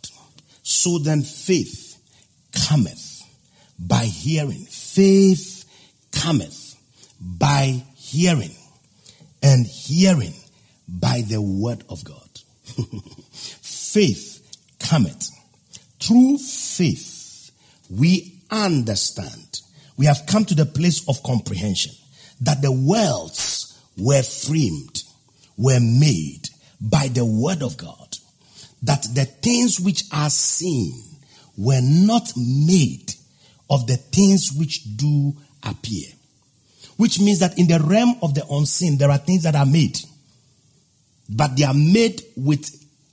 [0.63, 1.97] So then, faith
[2.69, 3.21] cometh
[3.79, 4.65] by hearing.
[4.65, 5.65] Faith
[6.11, 6.75] cometh
[7.19, 8.55] by hearing,
[9.41, 10.33] and hearing
[10.87, 12.29] by the word of God.
[13.61, 14.41] faith
[14.79, 15.29] cometh.
[15.99, 17.51] Through faith,
[17.89, 19.61] we understand.
[19.97, 21.93] We have come to the place of comprehension
[22.41, 23.52] that the worlds
[23.97, 25.03] were framed,
[25.57, 26.49] were made
[26.81, 28.17] by the word of God.
[28.83, 30.93] That the things which are seen
[31.57, 33.13] were not made
[33.69, 35.33] of the things which do
[35.63, 36.09] appear.
[36.97, 39.99] Which means that in the realm of the unseen, there are things that are made,
[41.29, 42.69] but they are made with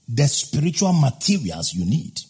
[0.08, 2.20] the spiritual materials you need.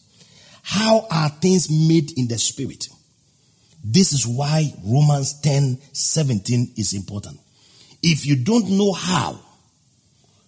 [0.62, 2.88] How are things made in the spirit?
[3.82, 7.40] This is why Romans 10 17 is important.
[8.02, 9.38] If you don't know how,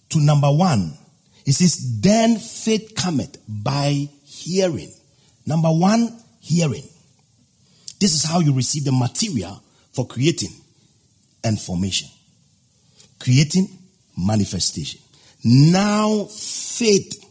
[0.09, 0.97] to number one,
[1.45, 4.91] it says, Then faith cometh by hearing
[5.45, 6.87] Number one, hearing.
[7.99, 10.51] This is how you receive the material for creating
[11.43, 12.09] and formation.
[13.19, 13.67] Creating
[14.17, 14.99] manifestation.
[15.43, 17.23] Now, faith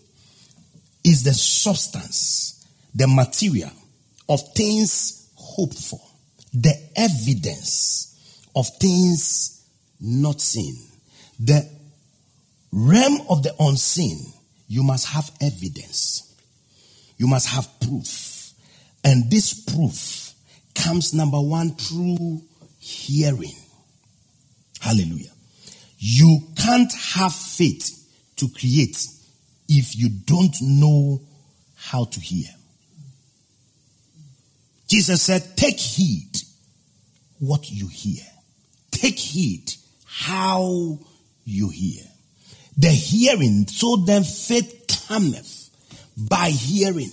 [1.04, 3.70] is the substance, the material
[4.28, 6.00] of things hoped for,
[6.52, 9.61] the evidence of things
[10.02, 10.76] not seen.
[11.38, 11.68] The
[12.72, 14.18] realm of the unseen,
[14.68, 16.34] you must have evidence.
[17.16, 18.52] You must have proof.
[19.04, 20.34] And this proof
[20.74, 22.42] comes number one through
[22.78, 23.54] hearing.
[24.80, 25.30] Hallelujah.
[25.98, 27.98] You can't have faith
[28.36, 29.06] to create
[29.68, 31.22] if you don't know
[31.76, 32.48] how to hear.
[34.88, 36.36] Jesus said, Take heed
[37.38, 38.24] what you hear.
[38.90, 39.72] Take heed
[40.14, 40.98] how
[41.44, 42.04] you hear.
[42.76, 45.70] The hearing, so then faith cometh
[46.16, 47.10] by hearing.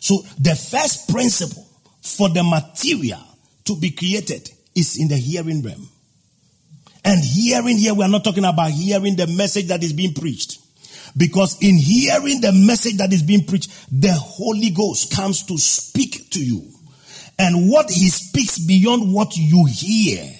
[0.00, 1.66] So the first principle
[2.02, 3.20] for the material
[3.64, 5.88] to be created is in the hearing realm.
[7.04, 10.58] And hearing here, we are not talking about hearing the message that is being preached.
[11.16, 16.30] Because in hearing the message that is being preached, the Holy Ghost comes to speak
[16.30, 16.62] to you.
[17.38, 20.30] And what he speaks beyond what you hear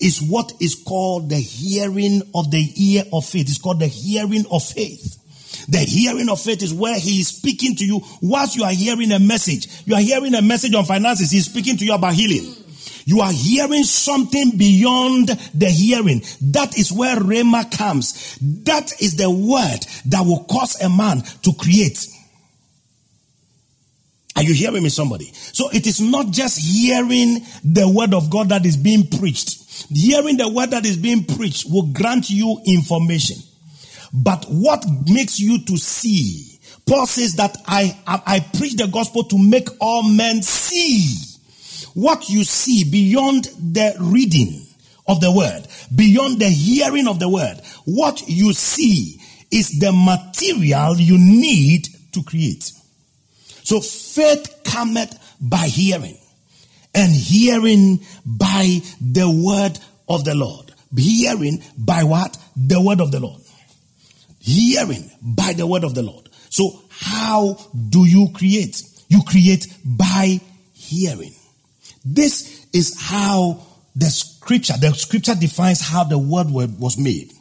[0.00, 3.48] is what is called the hearing of the ear of faith.
[3.48, 5.16] It's called the hearing of faith.
[5.68, 9.12] The hearing of faith is where he is speaking to you whilst you are hearing
[9.12, 9.68] a message.
[9.84, 11.30] You are hearing a message on finances.
[11.30, 12.54] He's speaking to you about healing.
[13.04, 16.22] You are hearing something beyond the hearing.
[16.52, 18.38] That is where Rhema comes.
[18.40, 22.06] That is the word that will cause a man to create.
[24.36, 25.26] Are you hearing me, somebody?
[25.32, 29.88] So it is not just hearing the word of God that is being preached.
[29.92, 33.36] Hearing the word that is being preached will grant you information.
[34.12, 36.58] But what makes you to see?
[36.86, 41.16] Paul says that I, I, I preach the gospel to make all men see
[41.94, 44.66] what you see beyond the reading
[45.06, 47.60] of the word, beyond the hearing of the word.
[47.84, 49.20] What you see
[49.50, 52.72] is the material you need to create.
[53.70, 56.18] So faith cometh by hearing.
[56.92, 60.72] and hearing by the word of the Lord.
[60.96, 62.36] Hearing by what?
[62.56, 63.40] The word of the Lord.
[64.40, 66.28] Hearing by the word of the Lord.
[66.48, 67.58] So, how
[67.90, 68.82] do you create?
[69.08, 70.40] You create by
[70.72, 71.32] hearing.
[72.04, 73.64] This is how
[73.94, 77.32] the scripture, the scripture defines how the word was made.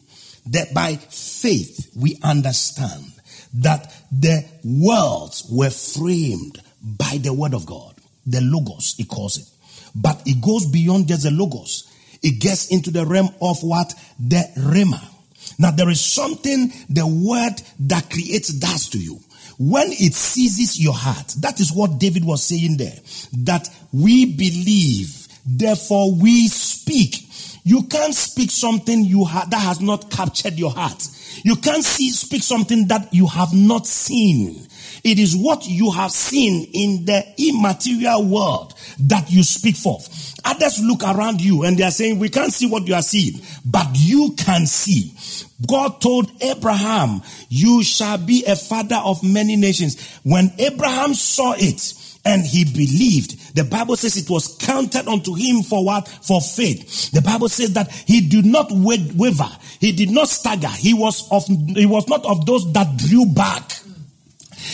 [0.51, 3.18] That by faith we understand
[3.53, 7.95] that the worlds were framed by the word of God.
[8.25, 9.45] The logos, he calls it.
[9.95, 11.91] But it goes beyond just the logos.
[12.21, 13.93] It gets into the realm of what?
[14.19, 15.01] The rhema.
[15.57, 19.19] Now there is something the word that creates does to you.
[19.57, 22.97] When it seizes your heart, that is what David was saying there.
[23.39, 27.25] That we believe, therefore we speak.
[27.69, 31.07] You can't speak something you ha- that has not captured your heart.
[31.43, 34.67] You can't see, speak something that you have not seen.
[35.03, 40.33] It is what you have seen in the immaterial world that you speak forth.
[40.45, 43.39] Others look around you and they are saying, we can't see what you are seeing,
[43.63, 45.13] but you can see.
[45.67, 50.19] God told Abraham, you shall be a father of many nations.
[50.23, 51.93] When Abraham saw it,
[52.25, 53.55] and he believed.
[53.55, 56.07] The Bible says it was counted unto him for what?
[56.07, 57.11] For faith.
[57.11, 59.49] The Bible says that he did not waver.
[59.79, 60.67] He did not stagger.
[60.67, 63.71] He was of, he was not of those that drew back.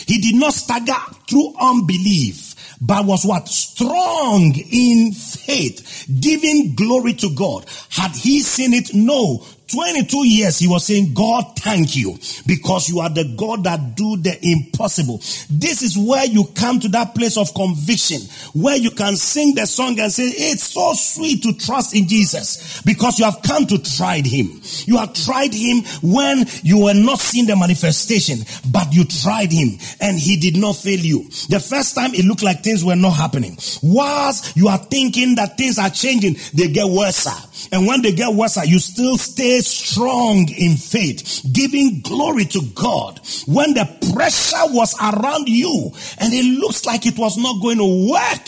[0.07, 0.93] He did not stagger
[1.27, 3.47] through unbelief but was what?
[3.47, 7.65] Strong in faith, giving glory to God.
[7.89, 8.93] Had he seen it?
[8.93, 9.45] No.
[9.67, 14.17] 22 years he was saying, God, thank you because you are the God that do
[14.17, 15.17] the impossible.
[15.49, 18.21] This is where you come to that place of conviction
[18.53, 22.81] where you can sing the song and say, it's so sweet to trust in Jesus
[22.83, 24.61] because you have come to try him.
[24.85, 28.39] You have tried him when you were not seeing the manifestation,
[28.71, 31.23] but you tried him and he did not fail you.
[31.49, 33.57] The first time it looked like things were not happening.
[33.81, 37.25] Whilst you are thinking that things are changing, they get worse.
[37.71, 43.19] And when they get worse, you still stay strong in faith, giving glory to God.
[43.45, 48.11] When the pressure was around you and it looks like it was not going to
[48.11, 48.47] work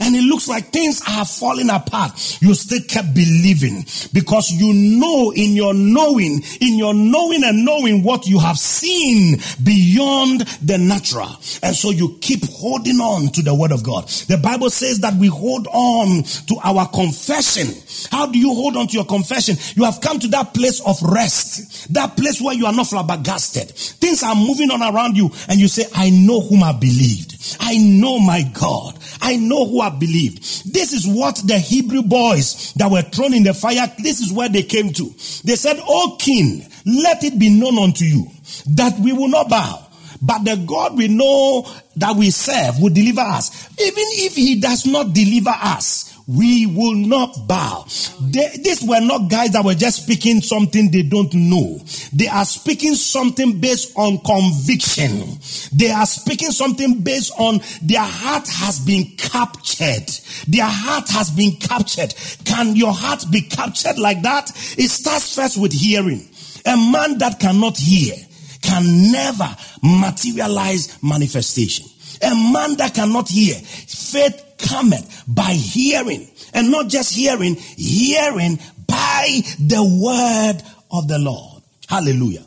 [0.00, 5.32] and it looks like things are falling apart, you still kept believing because you know
[5.32, 11.28] in your knowing, in your knowing and knowing what you have seen beyond the natural.
[11.62, 14.08] And so you keep holding on to the word of God.
[14.28, 17.68] The Bible says that we hold on to our confession.
[18.10, 19.56] How do you hold on to your confession?
[19.74, 23.70] You have come to that place of rest, that place where you are not flabbergasted.
[23.70, 27.56] Things are moving on around you, and you say, I know whom I believed.
[27.60, 28.98] I know my God.
[29.20, 30.72] I know who I believed.
[30.72, 34.48] This is what the Hebrew boys that were thrown in the fire, this is where
[34.48, 35.04] they came to.
[35.44, 38.26] They said, O king, let it be known unto you
[38.68, 39.84] that we will not bow.
[40.20, 43.68] But the God we know that we serve will deliver us.
[43.80, 47.86] Even if he does not deliver us, we will not bow.
[48.20, 51.80] They, these were not guys that were just speaking something they don't know.
[52.12, 55.38] They are speaking something based on conviction.
[55.72, 60.06] They are speaking something based on their heart has been captured.
[60.46, 62.14] Their heart has been captured.
[62.44, 64.50] Can your heart be captured like that?
[64.76, 66.28] It starts first with hearing.
[66.66, 68.14] A man that cannot hear
[68.60, 69.48] can never
[69.82, 71.86] materialize manifestation.
[72.20, 76.28] A man that cannot hear, faith cometh by hearing.
[76.52, 81.62] And not just hearing, hearing by the word of the Lord.
[81.88, 82.44] Hallelujah.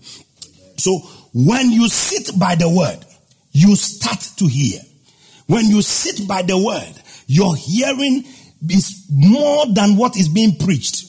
[0.78, 1.00] So
[1.34, 3.06] when you sit by the word,
[3.52, 4.80] you start to hear.
[5.48, 6.94] When you sit by the word,
[7.28, 8.24] your hearing
[8.70, 11.06] is more than what is being preached.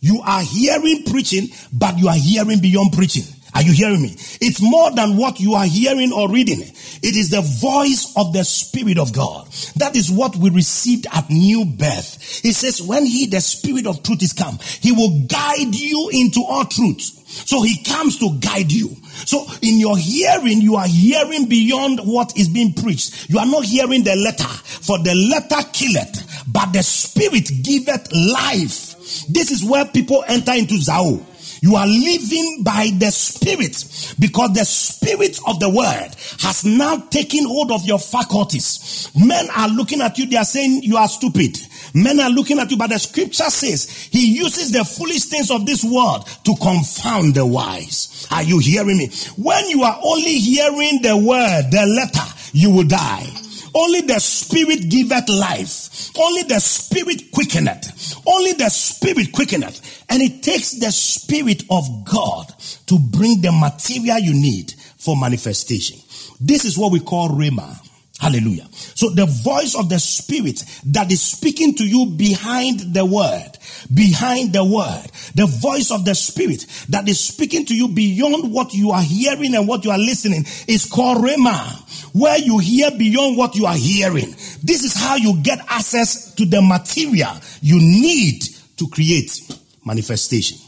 [0.00, 3.24] You are hearing preaching, but you are hearing beyond preaching.
[3.54, 4.10] Are you hearing me?
[4.40, 6.62] It's more than what you are hearing or reading.
[7.02, 9.46] It is the voice of the Spirit of God.
[9.76, 12.40] That is what we received at new birth.
[12.42, 16.42] He says, when he, the Spirit of truth is come, he will guide you into
[16.46, 17.14] all truth.
[17.28, 18.96] So he comes to guide you.
[19.26, 23.28] So in your hearing, you are hearing beyond what is being preached.
[23.28, 28.94] You are not hearing the letter, for the letter killeth, but the Spirit giveth life.
[29.28, 31.24] This is where people enter into Zao.
[31.60, 37.46] You are living by the Spirit because the Spirit of the Word has now taken
[37.46, 39.10] hold of your faculties.
[39.18, 41.58] Men are looking at you, they are saying you are stupid.
[41.94, 45.66] Men are looking at you, but the scripture says he uses the foolish things of
[45.66, 48.26] this world to confound the wise.
[48.30, 49.10] Are you hearing me?
[49.36, 53.26] When you are only hearing the word, the letter, you will die.
[53.74, 56.10] Only the spirit giveth life.
[56.18, 58.16] Only the spirit quickeneth.
[58.26, 60.04] Only the spirit quickeneth.
[60.08, 62.52] And it takes the spirit of God
[62.86, 65.98] to bring the material you need for manifestation.
[66.40, 67.87] This is what we call Rhema.
[68.18, 68.66] Hallelujah.
[68.72, 73.52] So the voice of the spirit that is speaking to you behind the word,
[73.94, 75.06] behind the word,
[75.36, 79.54] the voice of the spirit that is speaking to you beyond what you are hearing
[79.54, 83.76] and what you are listening is called Rhema where you hear beyond what you are
[83.76, 84.30] hearing.
[84.62, 88.42] This is how you get access to the material you need
[88.78, 89.40] to create
[89.84, 90.58] manifestation.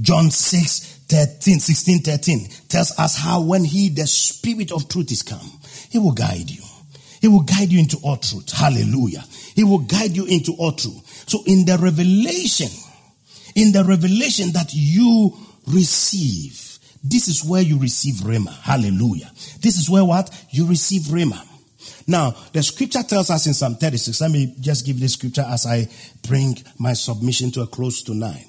[0.00, 5.22] John 6, 13, 16, 13 tells us how when he, the spirit of truth is
[5.22, 5.50] come,
[5.90, 6.62] he will guide you.
[7.20, 8.50] He will guide you into all truth.
[8.50, 9.24] Hallelujah.
[9.54, 11.24] He will guide you into all truth.
[11.28, 12.70] So in the revelation,
[13.54, 18.52] in the revelation that you receive, this is where you receive Rhema.
[18.60, 19.30] Hallelujah.
[19.60, 20.30] This is where what?
[20.50, 21.46] You receive Rhema.
[22.06, 25.66] Now, the scripture tells us in Psalm 36, let me just give this scripture as
[25.66, 25.88] I
[26.26, 28.44] bring my submission to a close to nine.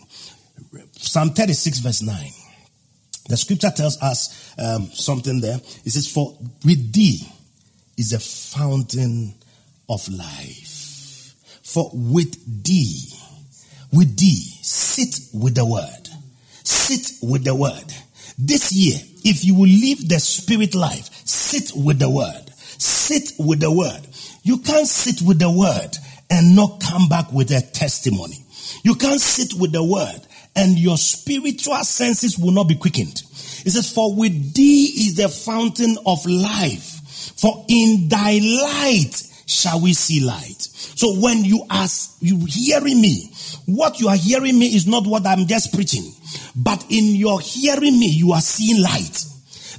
[0.93, 2.15] Psalm 36, verse 9.
[3.29, 5.57] The scripture tells us um, something there.
[5.85, 7.27] It says, For with thee
[8.01, 9.35] is a fountain
[9.87, 11.35] of life.
[11.63, 13.13] For with thee,
[13.93, 16.09] with thee, sit with the word.
[16.63, 17.93] Sit with the word.
[18.39, 22.49] This year, if you will live the spirit life, sit with the word.
[22.57, 24.01] Sit with the word.
[24.41, 25.95] You can't sit with the word
[26.31, 28.43] and not come back with a testimony.
[28.83, 30.21] You can't sit with the word
[30.55, 33.21] and your spiritual senses will not be quickened.
[33.63, 36.90] It says, For with thee is the fountain of life,
[37.37, 40.61] for in thy light shall we see light.
[40.61, 41.87] So when you are
[42.19, 43.31] you hearing me,
[43.65, 46.11] what you are hearing me is not what I'm just preaching.
[46.55, 49.25] But in your hearing me, you are seeing light.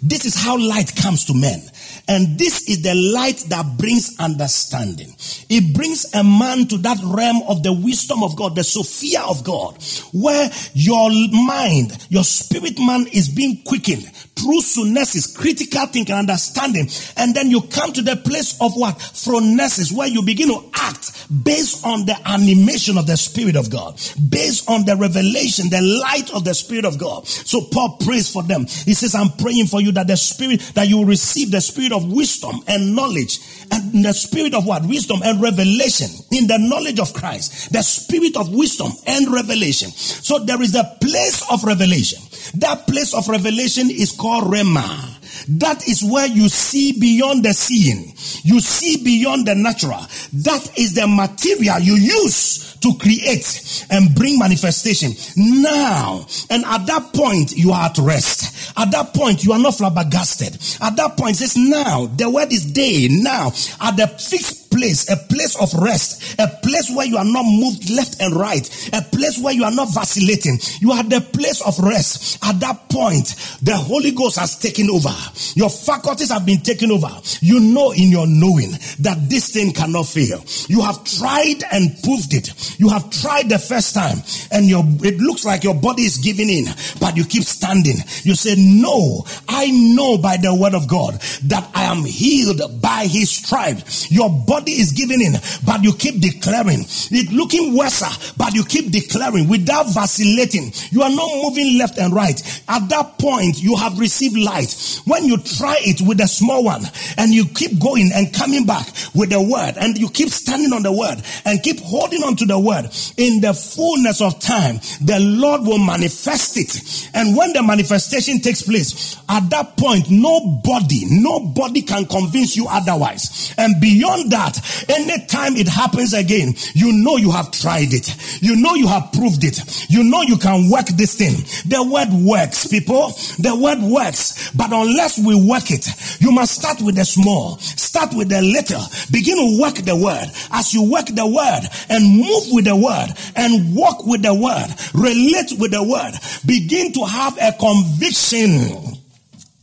[0.02, 1.62] This is how light comes to men.
[2.08, 5.14] And this is the light that brings understanding.
[5.48, 9.44] It brings a man to that realm of the wisdom of God, the Sophia of
[9.44, 9.82] God,
[10.12, 16.88] where your mind, your spirit man is being quickened through sunesis, critical thinking, understanding.
[17.16, 18.98] And then you come to the place of what?
[18.98, 21.12] Phronesis, where you begin to act
[21.44, 23.94] based on the animation of the Spirit of God,
[24.28, 27.26] based on the revelation, the light of the Spirit of God.
[27.26, 28.62] So Paul prays for them.
[28.66, 32.10] He says, I'm praying for you that the Spirit, that you receive the Spirit of
[32.10, 33.40] wisdom and knowledge
[33.70, 34.84] and the Spirit of what?
[34.84, 37.72] Wisdom and revelation in the knowledge of Christ.
[37.72, 39.90] The Spirit of wisdom and revelation.
[39.90, 42.20] So there is a place of revelation.
[42.60, 45.21] That place of revelation is called Rhema.
[45.48, 48.14] That is where you see beyond the seeing.
[48.42, 50.00] You see beyond the natural.
[50.32, 55.12] That is the material you use to create and bring manifestation.
[55.36, 58.72] Now, and at that point, you are at rest.
[58.76, 60.58] At that point, you are not flabbergasted.
[60.80, 63.08] At that point, it says now, the word is day.
[63.10, 67.44] Now, at the fixed place, a place of rest, a place where you are not
[67.44, 70.58] moved left and right, a place where you are not vacillating.
[70.80, 72.38] You are the place of rest.
[72.44, 75.12] At that point, the Holy Ghost has taken over.
[75.54, 77.10] Your faculties have been taken over.
[77.40, 80.42] You know in your knowing that this thing cannot fail.
[80.68, 82.80] You have tried and proved it.
[82.80, 84.18] You have tried the first time
[84.50, 86.64] and your, it looks like your body is giving in,
[87.00, 87.96] but you keep standing.
[88.22, 93.06] You say, no, I know by the word of God that I am healed by
[93.06, 94.10] his stripes.
[94.10, 95.32] Your body body is giving in,
[95.66, 96.86] but you keep declaring.
[97.10, 100.72] It looking worse, but you keep declaring without vacillating.
[100.90, 102.40] You are not moving left and right.
[102.68, 105.00] At that point, you have received light.
[105.04, 106.82] When you try it with a small one
[107.18, 110.82] and you keep going and coming back with the word and you keep standing on
[110.82, 112.86] the word and keep holding on to the word
[113.16, 117.10] in the fullness of time, the Lord will manifest it.
[117.14, 123.54] And when the manifestation takes place, at that point, nobody, nobody can convince you otherwise.
[123.58, 128.14] And beyond that, that anytime it happens again, you know you have tried it.
[128.42, 129.90] You know you have proved it.
[129.90, 131.34] You know you can work this thing.
[131.68, 133.08] The word works, people.
[133.38, 134.50] The word works.
[134.52, 135.86] But unless we work it,
[136.20, 137.58] you must start with the small.
[137.58, 138.82] Start with the little.
[139.10, 140.26] Begin to work the word.
[140.50, 144.68] As you work the word and move with the word and walk with the word,
[144.94, 146.12] relate with the word,
[146.46, 148.98] begin to have a conviction.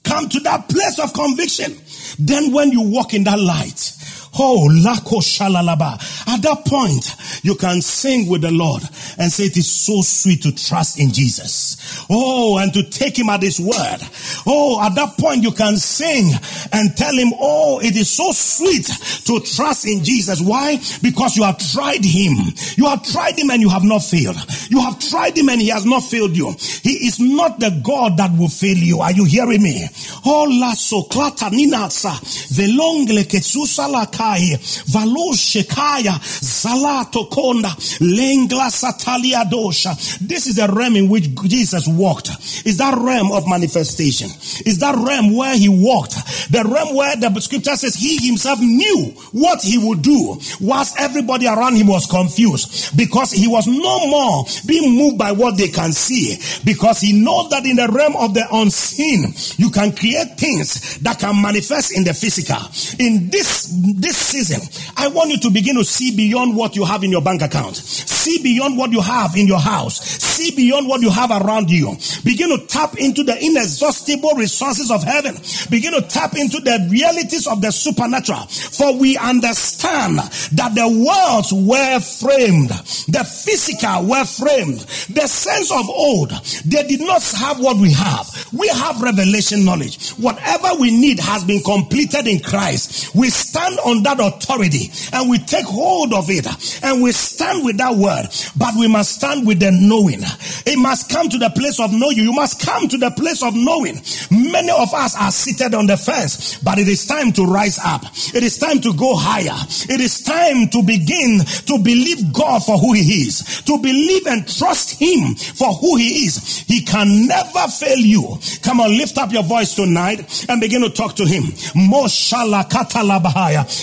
[0.03, 1.77] Come to that place of conviction.
[2.17, 3.93] Then when you walk in that light,
[4.37, 5.93] Oh, lako shalalaba.
[6.27, 8.83] At that point, you can sing with the Lord
[9.17, 12.05] and say it is so sweet to trust in Jesus.
[12.09, 13.97] Oh, and to take him at his word.
[14.45, 16.31] Oh, at that point, you can sing
[16.71, 18.85] and tell him, oh, it is so sweet
[19.25, 20.41] to trust in Jesus.
[20.41, 20.77] Why?
[21.01, 22.35] Because you have tried him.
[22.75, 24.37] You have tried him and you have not failed.
[24.69, 26.53] You have tried him and he has not failed you.
[26.83, 28.99] He is not the God that will fail you.
[28.99, 29.87] Are you hearing me?
[30.25, 32.11] Oh, la soklata ninatsa
[32.53, 34.57] velongle ketsusala Satai,
[34.91, 39.95] Valo Shekaya, Zalato Konda, Lengla Satalia Dosha.
[40.19, 42.29] This is the realm in which Jesus walked.
[42.65, 44.29] Is that realm of manifestation?
[44.65, 46.15] Is that realm where he walked?
[46.51, 51.47] The realm where the scripture says he himself knew what he would do whilst everybody
[51.47, 55.91] around him was confused because he was no more being moved by what they can
[55.91, 60.97] see because he knows that in the realm of the unseen you can create things
[60.99, 62.57] that can manifest in the physical.
[62.99, 64.61] In this this season,
[64.97, 67.75] I want you to begin to see beyond what you have in your bank account.
[67.75, 69.99] See beyond what you have in your house.
[69.99, 71.97] See beyond what you have around you.
[72.23, 75.35] Begin to tap into the inexhaustible resources of heaven.
[75.69, 78.45] Begin to tap into the realities of the supernatural.
[78.47, 82.69] For we understand that the worlds were framed,
[83.07, 84.79] the physical were framed.
[85.09, 86.31] The sense of old,
[86.65, 88.29] they did not have what we have.
[88.53, 90.11] We have revelation knowledge.
[90.11, 93.15] Whatever we need has been completed in Christ.
[93.15, 96.45] We stand on that authority and we take hold of it
[96.83, 98.27] and we stand with that word.
[98.57, 100.21] But we must stand with the knowing.
[100.65, 102.17] It must come to the place of knowing.
[102.17, 104.01] You must come to the place of knowing.
[104.31, 108.03] Many of us are seated on the fence, but it is time to rise up.
[108.33, 109.57] It is time to go higher.
[109.89, 114.47] It is time to begin to believe God for who He is, to believe and
[114.47, 116.59] trust Him for who He is.
[116.67, 118.37] He can never fail you.
[118.61, 121.43] Come on, lift up your voice tonight and begin to talk to Him.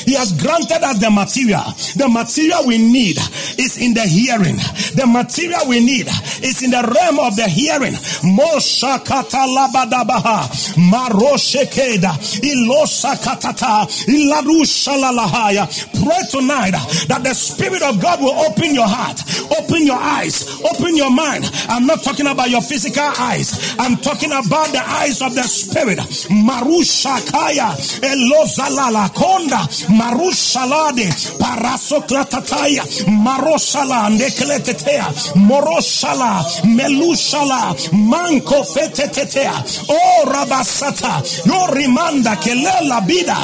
[0.07, 1.67] He has granted us the material.
[1.99, 3.19] The material we need
[3.59, 4.57] is in the hearing.
[4.95, 6.07] The material we need
[6.47, 7.93] is in the realm of the hearing.
[8.23, 10.47] Moshakata labadabaha.
[10.79, 12.15] Maroshekeda.
[12.39, 13.91] Ilosakatata.
[14.07, 15.67] Ilarushalalahaya.
[15.99, 16.79] Pray tonight
[17.11, 19.21] that the Spirit of God will open your heart,
[19.59, 21.51] open your eyes, open your mind.
[21.69, 23.75] I'm not talking about your physical eyes.
[23.79, 25.99] I'm talking about the eyes of the Spirit.
[26.31, 27.75] Marushakaya.
[28.07, 29.67] Elozalala konda.
[29.99, 31.09] Marushalade.
[31.39, 32.85] Parasokratataya.
[33.25, 34.09] Maroshala.
[34.11, 35.07] Nekletetea.
[35.35, 36.45] Moroshala.
[36.65, 37.75] Melushala.
[37.93, 39.55] Manko fetetetea.
[39.89, 41.23] Oh Rabasata.
[41.47, 43.39] Yo rimanda kelela bida.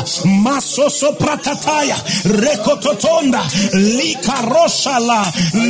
[0.45, 1.97] Masoso pratataya.
[2.43, 3.43] Rekototonda.
[3.97, 5.23] Lika roshala.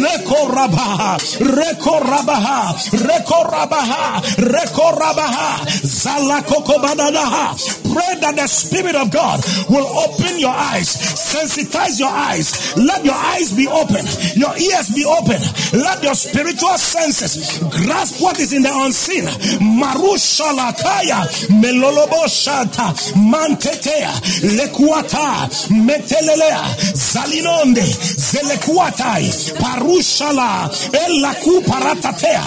[0.02, 1.18] Leko rabaha.
[1.40, 2.74] Reko rabaha.
[3.06, 4.20] Reko rabaha.
[4.38, 5.66] Reko rabaha.
[5.84, 7.54] Zala kokobadadaha.
[7.92, 12.76] Pray that the Spirit of God will open your eyes, sensitize your eyes.
[12.76, 14.04] Let your eyes be open,
[14.34, 15.40] your ears be open.
[15.72, 19.24] Let your spiritual senses grasp what is in the unseen.
[19.60, 21.28] Marushalakaya,
[21.60, 22.94] meloloboshata,
[23.30, 24.12] mantetea,
[24.56, 26.64] lekuata, metelelea,
[26.94, 27.84] zalinonde,
[28.16, 32.44] zelekuatai, parushala, elaku paratatea,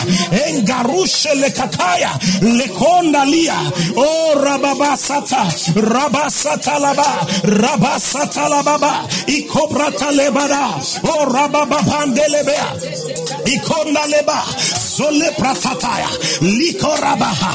[0.47, 2.11] engarushe lekakaya,
[2.41, 3.59] lekonda lia,
[3.97, 5.45] oh rababasata,
[5.75, 10.69] rabasata laba, rabasata lababa, ikobrata lebada,
[11.03, 12.67] oh rabababandelebea,
[13.45, 14.43] ikonda leba,
[14.95, 16.07] zole pratataya,
[16.39, 17.51] likorabaha,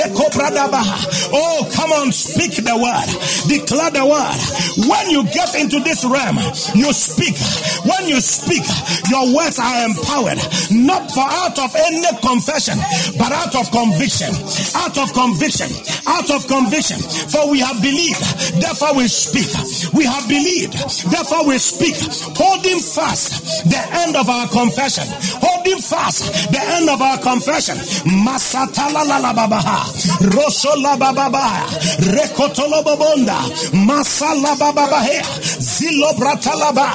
[0.00, 1.28] lekobradabaha.
[1.32, 3.08] Oh, come on, speak the word,
[3.48, 4.40] declare the word.
[4.88, 6.38] When you get into this realm,
[6.74, 7.36] you speak.
[7.84, 8.64] When you speak,
[9.10, 12.78] your words are empowered, not for out of any confession,
[13.18, 14.32] but out of conviction,
[14.74, 15.68] out of conviction,
[16.06, 16.98] out of conviction.
[17.28, 18.22] For we have believed,
[18.62, 19.50] therefore we speak.
[19.92, 20.72] We have believed,
[21.10, 21.96] therefore we speak.
[22.38, 25.04] Holding fast the end of our confession,
[25.42, 26.22] holding fast
[26.52, 27.76] the end of our confession.
[28.24, 29.88] Masatala la la babaha,
[30.20, 31.64] Roshola bababa,
[32.12, 33.38] Rekotolo babonda,
[33.86, 35.24] Masala bababahea,
[35.58, 36.92] Zilo bratalaba,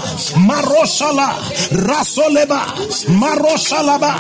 [0.48, 1.34] Maroshala,
[1.88, 2.62] Rasoleba,
[3.20, 4.14] Maroshalaba,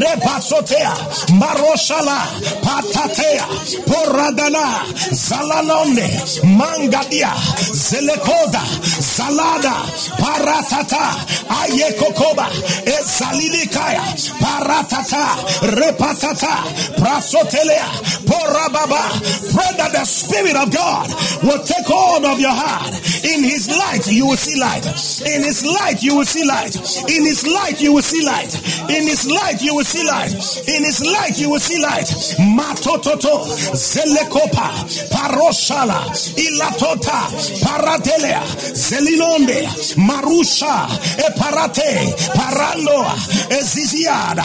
[0.00, 0.92] Repasotea,
[1.38, 2.18] Maroshala,
[2.64, 3.46] Patatea,
[3.86, 6.08] Poradana, Zalalonde,
[6.58, 7.32] Mangadia,
[7.72, 8.60] Zelekoda,
[9.14, 9.74] Salada,
[10.18, 11.04] Paratata,
[11.48, 12.48] Ayekokoba,
[12.84, 14.02] Esalilikaya,
[14.40, 17.86] Paratata, Repatata, Prasotelea,
[18.26, 19.02] Porababa.
[19.54, 21.08] Pray that the Spirit of God
[21.42, 22.92] will take hold of your heart.
[23.24, 24.84] In His light, you will see light.
[25.26, 26.74] In His light, you will see light.
[27.08, 28.54] In His light, you will see light.
[28.90, 30.32] In His light, you will see light.
[30.68, 32.06] In His light, you will see light.
[32.56, 34.70] Matototo, Zelekopa,
[35.10, 37.30] Paroshala, Ilatota,
[37.62, 38.42] Paratelea,
[38.74, 40.86] Zelinonde, Marusha,
[41.18, 43.04] Eparate, Parando,
[43.50, 44.44] Eziziada,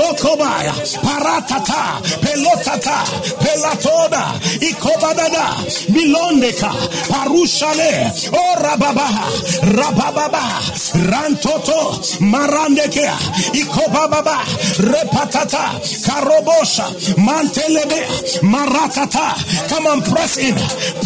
[0.00, 0.72] Elokobaya,
[1.02, 3.04] Paratata, Pelotata,
[3.38, 5.46] Pel Elatoda, Ikobadada,
[5.92, 6.70] Milondeka,
[7.08, 9.26] Parushale, O Rababaha,
[9.76, 10.44] Rabababa,
[11.10, 13.14] Rantoto, Marandekea,
[13.52, 14.40] Ikobababa,
[14.80, 15.76] Repatata,
[16.06, 16.86] Karobosha,
[17.16, 19.68] Mantelebe, Maratata.
[19.68, 20.54] Come on, press in,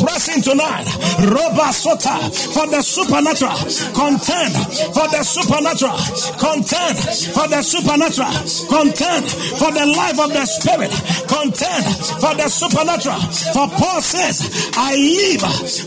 [0.05, 0.87] press in tonight.
[1.19, 2.17] Roba Sota,
[2.55, 3.57] for the supernatural.
[3.93, 4.55] Contend
[4.95, 5.99] for the supernatural.
[6.39, 6.99] Contend
[7.35, 8.31] for the supernatural.
[8.69, 10.91] Contend for the life of the spirit.
[11.28, 11.85] Contend
[12.20, 13.20] for the supernatural.
[13.55, 15.41] For Paul says, I live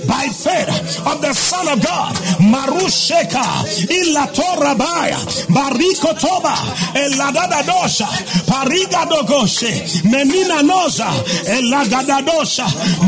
[0.08, 2.16] by faith of the Son of God.
[2.42, 3.44] Marusheka,
[3.90, 5.18] Ilatorabaya,
[5.52, 6.56] Bariko Toba,
[6.98, 8.08] Eladadadosha,
[10.10, 11.08] Menina Noza,
[11.46, 12.66] Elagadadosha,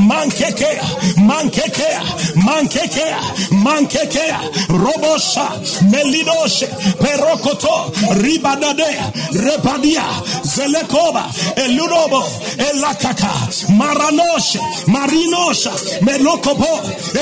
[0.07, 0.83] Mankekea,
[1.17, 2.01] Mankekea,
[2.35, 3.19] Mankekea,
[3.63, 5.47] Mankekea, Robosha,
[5.89, 6.67] Melidoshe,
[6.99, 9.11] Perokoto, Ribadadea,
[9.79, 10.03] Repadia,
[10.43, 12.23] Zelekoba, Eludobo,
[12.57, 13.31] Elakaka,
[13.77, 15.71] Maranoshe, Marinosha,
[16.01, 16.67] Melokobo,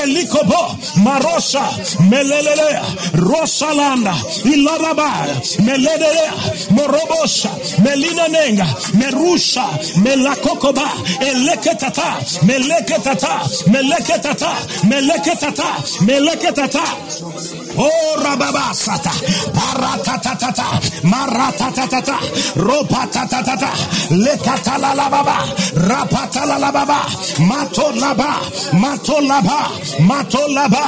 [0.02, 1.62] Elikobo, Marosha,
[2.10, 2.82] Melelelea,
[3.14, 6.32] Rosalanda, Ilarabaya, Meledea,
[6.70, 7.50] Morobosha,
[7.82, 8.66] Melina Nenga,
[8.98, 9.64] Merusha,
[10.02, 10.86] Melakokoba,
[11.20, 14.50] Eleketata, Meleketata, Meleketata,
[14.84, 15.68] Meleketata,
[16.06, 17.67] Meleketata.
[17.80, 19.12] Oh Rababasata,
[19.54, 20.66] Paratatata,
[21.06, 22.16] Maratatata,
[22.56, 23.70] Ropatatata,
[24.10, 25.46] Lekatala Lababa,
[25.86, 27.06] Rapatala Lababa,
[27.46, 29.70] Matolaba, Matolaba,
[30.08, 30.84] Matolaba,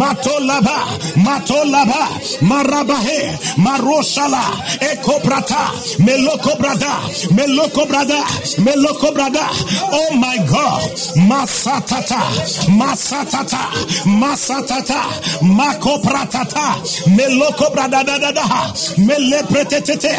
[0.00, 0.76] Matolaba,
[1.14, 2.02] Matolaba,
[2.40, 4.42] Marabahe, Maroshala,
[4.80, 8.20] Ekobrata, Melokobrada, Melokobrada,
[8.58, 9.46] Melokobrada.
[9.92, 10.90] Oh my God,
[11.28, 12.20] Masatata,
[12.66, 13.62] Masatata,
[14.06, 15.02] Masatata,
[16.32, 16.80] Makopratata,
[17.16, 18.72] Melokobradadadaha,
[19.04, 20.16] Melepretete,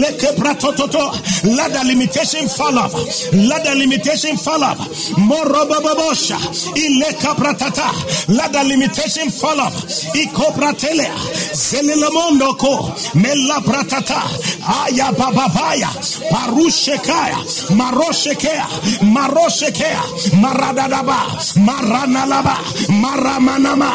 [0.00, 1.12] Lekepratototo.
[1.56, 2.92] Let the limitation fall off.
[3.32, 4.78] Let the limitation fall off.
[5.18, 6.36] Morobabosha,
[6.74, 8.28] Ilekapratata.
[8.28, 9.74] Let the limitation fall off.
[10.14, 11.14] Ikopratelea,
[11.54, 14.20] Zelilamondoko, Melapratata,
[14.66, 15.88] Aya Bababaya,
[16.30, 17.38] Parushekaya,
[17.76, 18.66] Maroshekea,
[19.14, 20.02] Maroshekea,
[20.40, 21.22] Maradadaba,
[21.62, 22.56] Maranalaba,
[23.00, 23.92] Maramanama,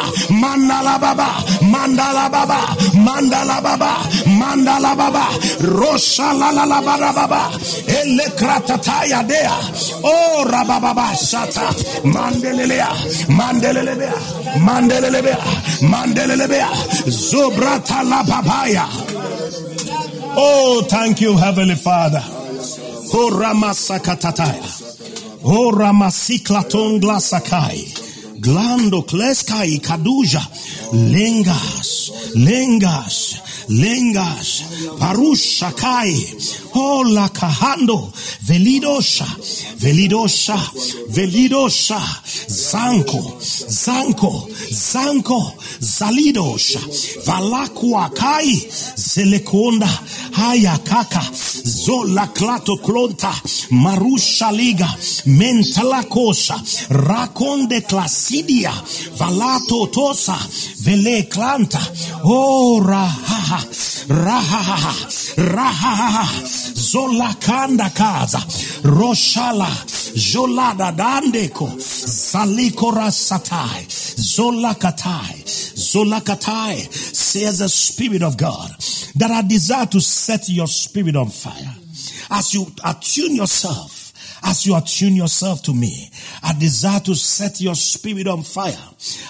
[1.72, 2.60] Mandalababa,
[3.06, 3.92] Mandalababa,
[4.38, 5.24] Mandalababa, Mandalababa,
[5.60, 7.50] Roshalalababa,
[7.86, 9.58] Elekratataya dea,
[10.02, 11.68] Oh Rabababa Shata,
[12.04, 12.88] Mandelelea,
[13.28, 14.14] Mandelelebea,
[14.60, 15.38] Mandelelebea,
[15.82, 16.68] Mandelelebea,
[17.06, 18.86] Zobrata la Lababaya.
[20.40, 22.22] Oh, thank you, Heavenly Father.
[23.10, 24.62] Oh Ramasakatataya.
[25.44, 28.07] Oh Ramasiklaton Glasakai.
[28.40, 30.42] Glando kleskai kaduja.
[30.92, 32.12] Lengas.
[32.34, 33.40] Lengas.
[33.68, 34.64] Lengas.
[34.98, 36.14] Parusha kai.
[36.74, 38.12] Oh la kahando.
[38.46, 39.26] Velidosha.
[39.78, 40.58] Velidosha.
[41.10, 42.00] Velidosha.
[42.48, 43.36] Zanko.
[43.40, 44.48] Zanko.
[44.70, 45.52] Zanko.
[45.80, 46.80] Zalidosha.
[47.26, 48.68] Valakua kai.
[48.96, 49.88] Zelekonda.
[50.32, 51.22] Haya kaka.
[51.64, 53.32] Zola klato klonta.
[53.70, 54.88] Marusha liga.
[55.26, 56.56] Mentala kosha.
[56.88, 58.72] Rakonde klasidia.
[59.18, 60.38] Valato tosa.
[60.84, 61.80] Vele klanta.
[62.24, 62.80] Oh
[64.08, 64.78] rahaha.
[65.38, 65.54] Rahaha.
[65.54, 66.46] Rahaha.
[66.74, 68.38] Zola kanda kaza.
[68.82, 69.68] Roshala.
[70.14, 71.68] Jolada dandeko.
[71.78, 73.86] Zalikora satai.
[74.18, 75.42] Zola katai.
[75.76, 76.76] Zola katai.
[76.92, 78.70] Says the Spirit of God
[79.16, 81.74] that I desire to set your spirit on fire.
[82.30, 83.97] As you attune yourself
[84.42, 86.10] as you attune yourself to me,
[86.42, 88.74] I desire to set your spirit on fire.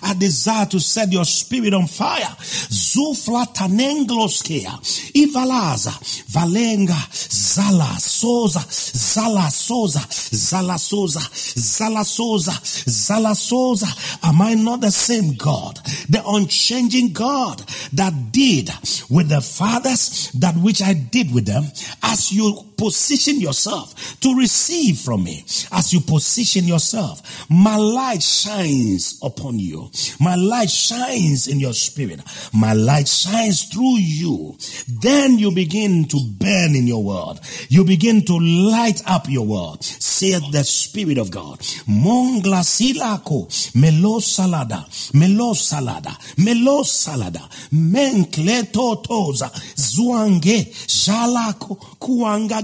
[0.03, 2.35] I desire to set your spirit on fire.
[2.71, 4.79] Zufla tanengloskia,
[5.15, 5.93] ivalaza,
[6.31, 10.01] valenga, zala, soza, zala, soza,
[10.35, 11.21] zala, soza,
[11.59, 12.53] zala, soza,
[12.89, 14.19] zala, soza.
[14.23, 15.77] Am I not the same God,
[16.09, 17.61] the unchanging God
[17.93, 18.71] that did
[19.11, 21.65] with the fathers that which I did with them?
[22.03, 29.18] As you position yourself to receive from me, as you position yourself, my light shines
[29.22, 29.91] upon you.
[30.20, 32.20] My light shines in your spirit.
[32.53, 34.57] My light shines through you.
[34.89, 37.41] Then you begin to burn in your world.
[37.68, 39.85] You begin to light up your world.
[39.85, 41.59] Saith the Spirit of God.
[41.87, 51.99] Mongla silako, melo salada, melo salada, melo salada, menkleto toza, zuange, jalako,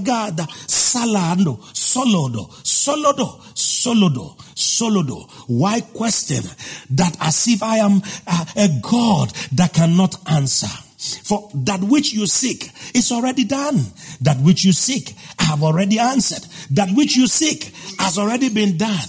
[0.05, 5.29] kuangagada, salando, solodo, solodo, solodo, solodo.
[5.49, 6.43] Why question
[6.91, 10.69] that as if I am a, a God that cannot answer?
[11.23, 13.79] For that which you seek is already done.
[14.23, 16.47] That which you seek, I have already answered.
[16.71, 19.09] That which you seek has already been done.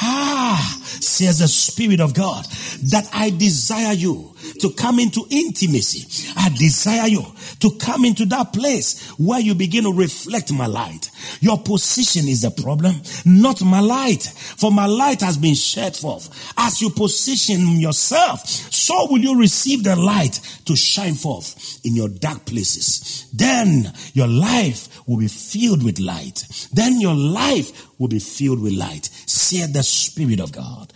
[0.00, 2.44] Ah, says the Spirit of God,
[2.90, 6.32] that I desire you to come into intimacy.
[6.36, 7.24] I desire you
[7.60, 11.10] to come into that place where you begin to reflect my light.
[11.40, 12.94] Your position is the problem,
[13.24, 14.22] not my light.
[14.22, 16.52] For my light has been shed forth.
[16.56, 22.08] As you position yourself, so will you receive the light to shine forth in your
[22.08, 23.28] dark places.
[23.32, 26.44] Then your life will be filled with light.
[26.72, 29.08] Then your life will be filled with light.
[29.46, 30.92] Say the Spirit of God.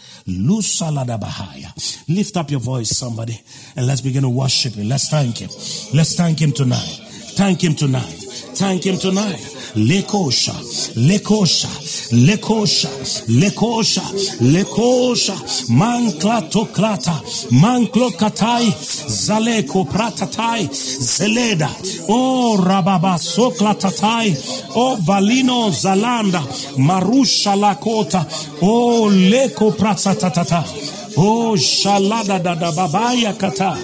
[2.09, 3.41] Lift up your voice, somebody,
[3.77, 4.89] and let's begin to worship Him.
[4.89, 5.51] Let's thank Him.
[5.95, 7.01] Let's thank Him tonight.
[7.37, 8.03] Thank Him tonight.
[8.03, 9.39] Thank Him tonight.
[9.77, 10.51] Lekosha,
[10.97, 11.69] lekosha,
[12.13, 12.89] lekosha,
[13.29, 14.03] lekosha,
[14.41, 15.35] lekosha,
[15.71, 17.15] mankla tokrata,
[17.51, 18.71] manklo katai,
[19.07, 21.69] zaleko pratatai, zeleda,
[22.09, 24.37] o rababa soklatatai,
[24.75, 26.43] o valino zalanda,
[26.79, 28.27] marusha lakota,
[28.63, 30.65] o leko pratatata,
[31.17, 33.77] o shalada da da babaya kata,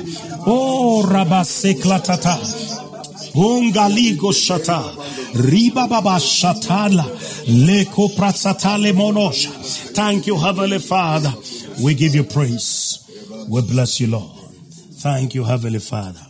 [0.47, 2.86] o rabaseklatata.
[3.37, 4.83] Ungaligo shata.
[5.35, 7.05] Riba baba shatala.
[7.47, 9.51] Leko pratsatale monosha.
[9.95, 11.33] Thank you, Heavenly Father.
[11.83, 12.99] We give you praise.
[13.49, 14.41] We bless you, Lord.
[15.01, 16.27] Thank you, Heavenly Father.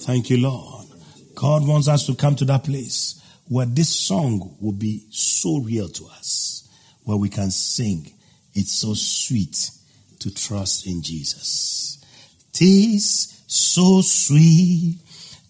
[0.00, 0.86] Thank you, Lord.
[1.34, 5.88] God wants us to come to that place where this song will be so real
[5.88, 6.68] to us,
[7.04, 8.12] where we can sing.
[8.54, 9.70] It's so sweet
[10.18, 12.04] to trust in Jesus.
[12.52, 14.98] Tis so sweet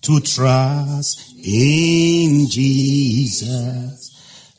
[0.03, 4.11] to trust in Jesus.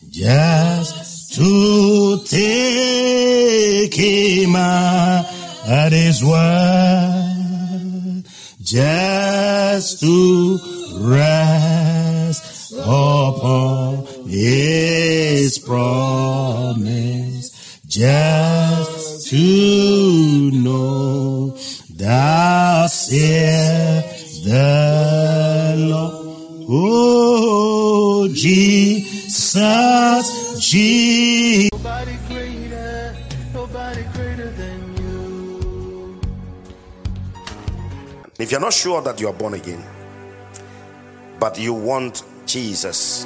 [0.09, 7.43] Just to take him at his word.
[8.61, 10.59] Just to
[10.99, 17.49] rest upon his promise.
[17.87, 21.57] Just to know
[21.95, 24.12] thou says
[24.43, 26.13] the Lord.
[26.69, 29.55] Oh, Jesus,
[30.59, 31.69] Jesus.
[31.71, 33.15] Nobody greater,
[33.53, 36.19] nobody greater than you.
[38.39, 39.83] If you're not sure that you are born again,
[41.39, 43.25] but you want Jesus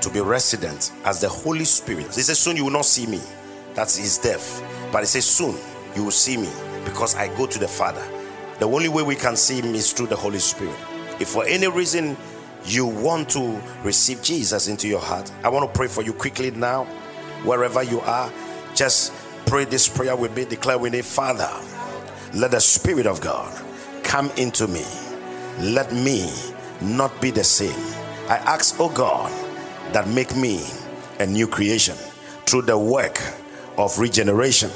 [0.00, 3.20] to be resident as the Holy Spirit, he says, Soon you will not see me.
[3.74, 4.62] That's his death.
[4.90, 5.56] But he says, Soon
[5.94, 6.48] you will see me
[6.84, 8.04] because I go to the Father.
[8.58, 10.76] The only way we can see him is through the Holy Spirit.
[11.20, 12.16] If for any reason
[12.64, 16.50] you want to receive Jesus into your heart, I want to pray for you quickly
[16.50, 16.84] now,
[17.44, 18.32] wherever you are.
[18.74, 19.12] Just
[19.46, 20.44] pray this prayer with me.
[20.44, 21.50] Declare with me, Father,
[22.34, 23.52] let the Spirit of God
[24.02, 24.84] come into me.
[25.58, 26.30] Let me
[26.80, 27.78] not be the same.
[28.28, 29.30] I ask, oh God,
[29.92, 30.66] that make me
[31.20, 31.96] a new creation
[32.46, 33.20] through the work
[33.76, 34.70] of regeneration,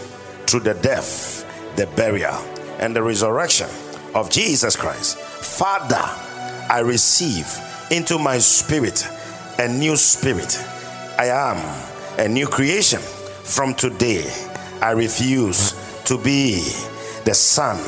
[0.47, 1.45] through the death,
[1.77, 2.39] the burial,
[2.81, 3.69] and the resurrection
[4.15, 5.19] of Jesus Christ.
[5.19, 6.03] Father,
[6.73, 7.47] I receive
[7.91, 9.07] into my spirit
[9.59, 10.59] a new spirit.
[11.19, 11.59] I am
[12.19, 13.01] a new creation.
[13.01, 14.25] From today,
[14.81, 15.73] I refuse
[16.05, 16.61] to be
[17.25, 17.79] the son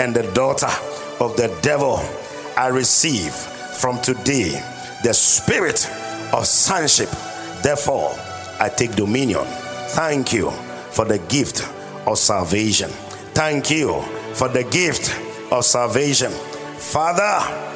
[0.00, 0.70] and the daughter
[1.20, 1.98] of the devil.
[2.56, 4.50] I receive from today
[5.02, 5.88] the spirit
[6.32, 7.08] of sonship.
[7.62, 8.12] Therefore,
[8.60, 9.44] I take dominion.
[9.94, 10.50] Thank you
[10.90, 11.62] for the gift
[12.06, 12.90] of salvation.
[13.34, 14.04] Thank you
[14.34, 15.10] for the gift
[15.52, 16.30] of salvation.
[16.30, 17.22] Father,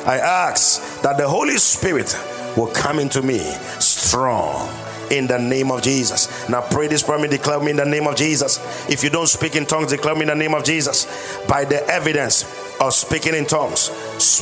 [0.06, 2.16] I ask that the Holy Spirit
[2.56, 3.38] will come into me
[3.78, 4.68] strong
[5.10, 6.48] in the name of Jesus.
[6.48, 8.58] Now pray this prayer, and declare me in the name of Jesus.
[8.88, 11.38] If you don't speak in tongues, declare me in the name of Jesus.
[11.48, 12.44] By the evidence
[12.80, 13.90] of speaking in tongues,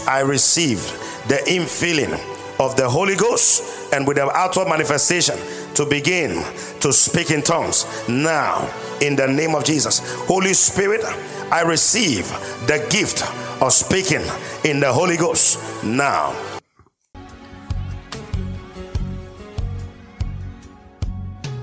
[0.06, 0.84] I received
[1.28, 2.14] the infilling
[2.58, 5.36] of the Holy Ghost and with the outward manifestation
[5.74, 6.42] to begin
[6.80, 10.00] to speak in tongues now in the name of Jesus.
[10.26, 11.02] Holy Spirit,
[11.51, 12.26] I receive
[12.66, 13.22] the gift
[13.62, 14.22] of speaking
[14.64, 16.34] in the Holy Ghost now.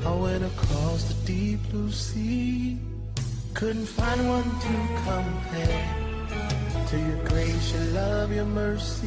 [0.06, 2.80] I went across the deep blue sea.
[3.54, 4.74] Couldn't find one to
[5.04, 5.84] compare
[6.88, 9.02] to your grace, your love, your mercy.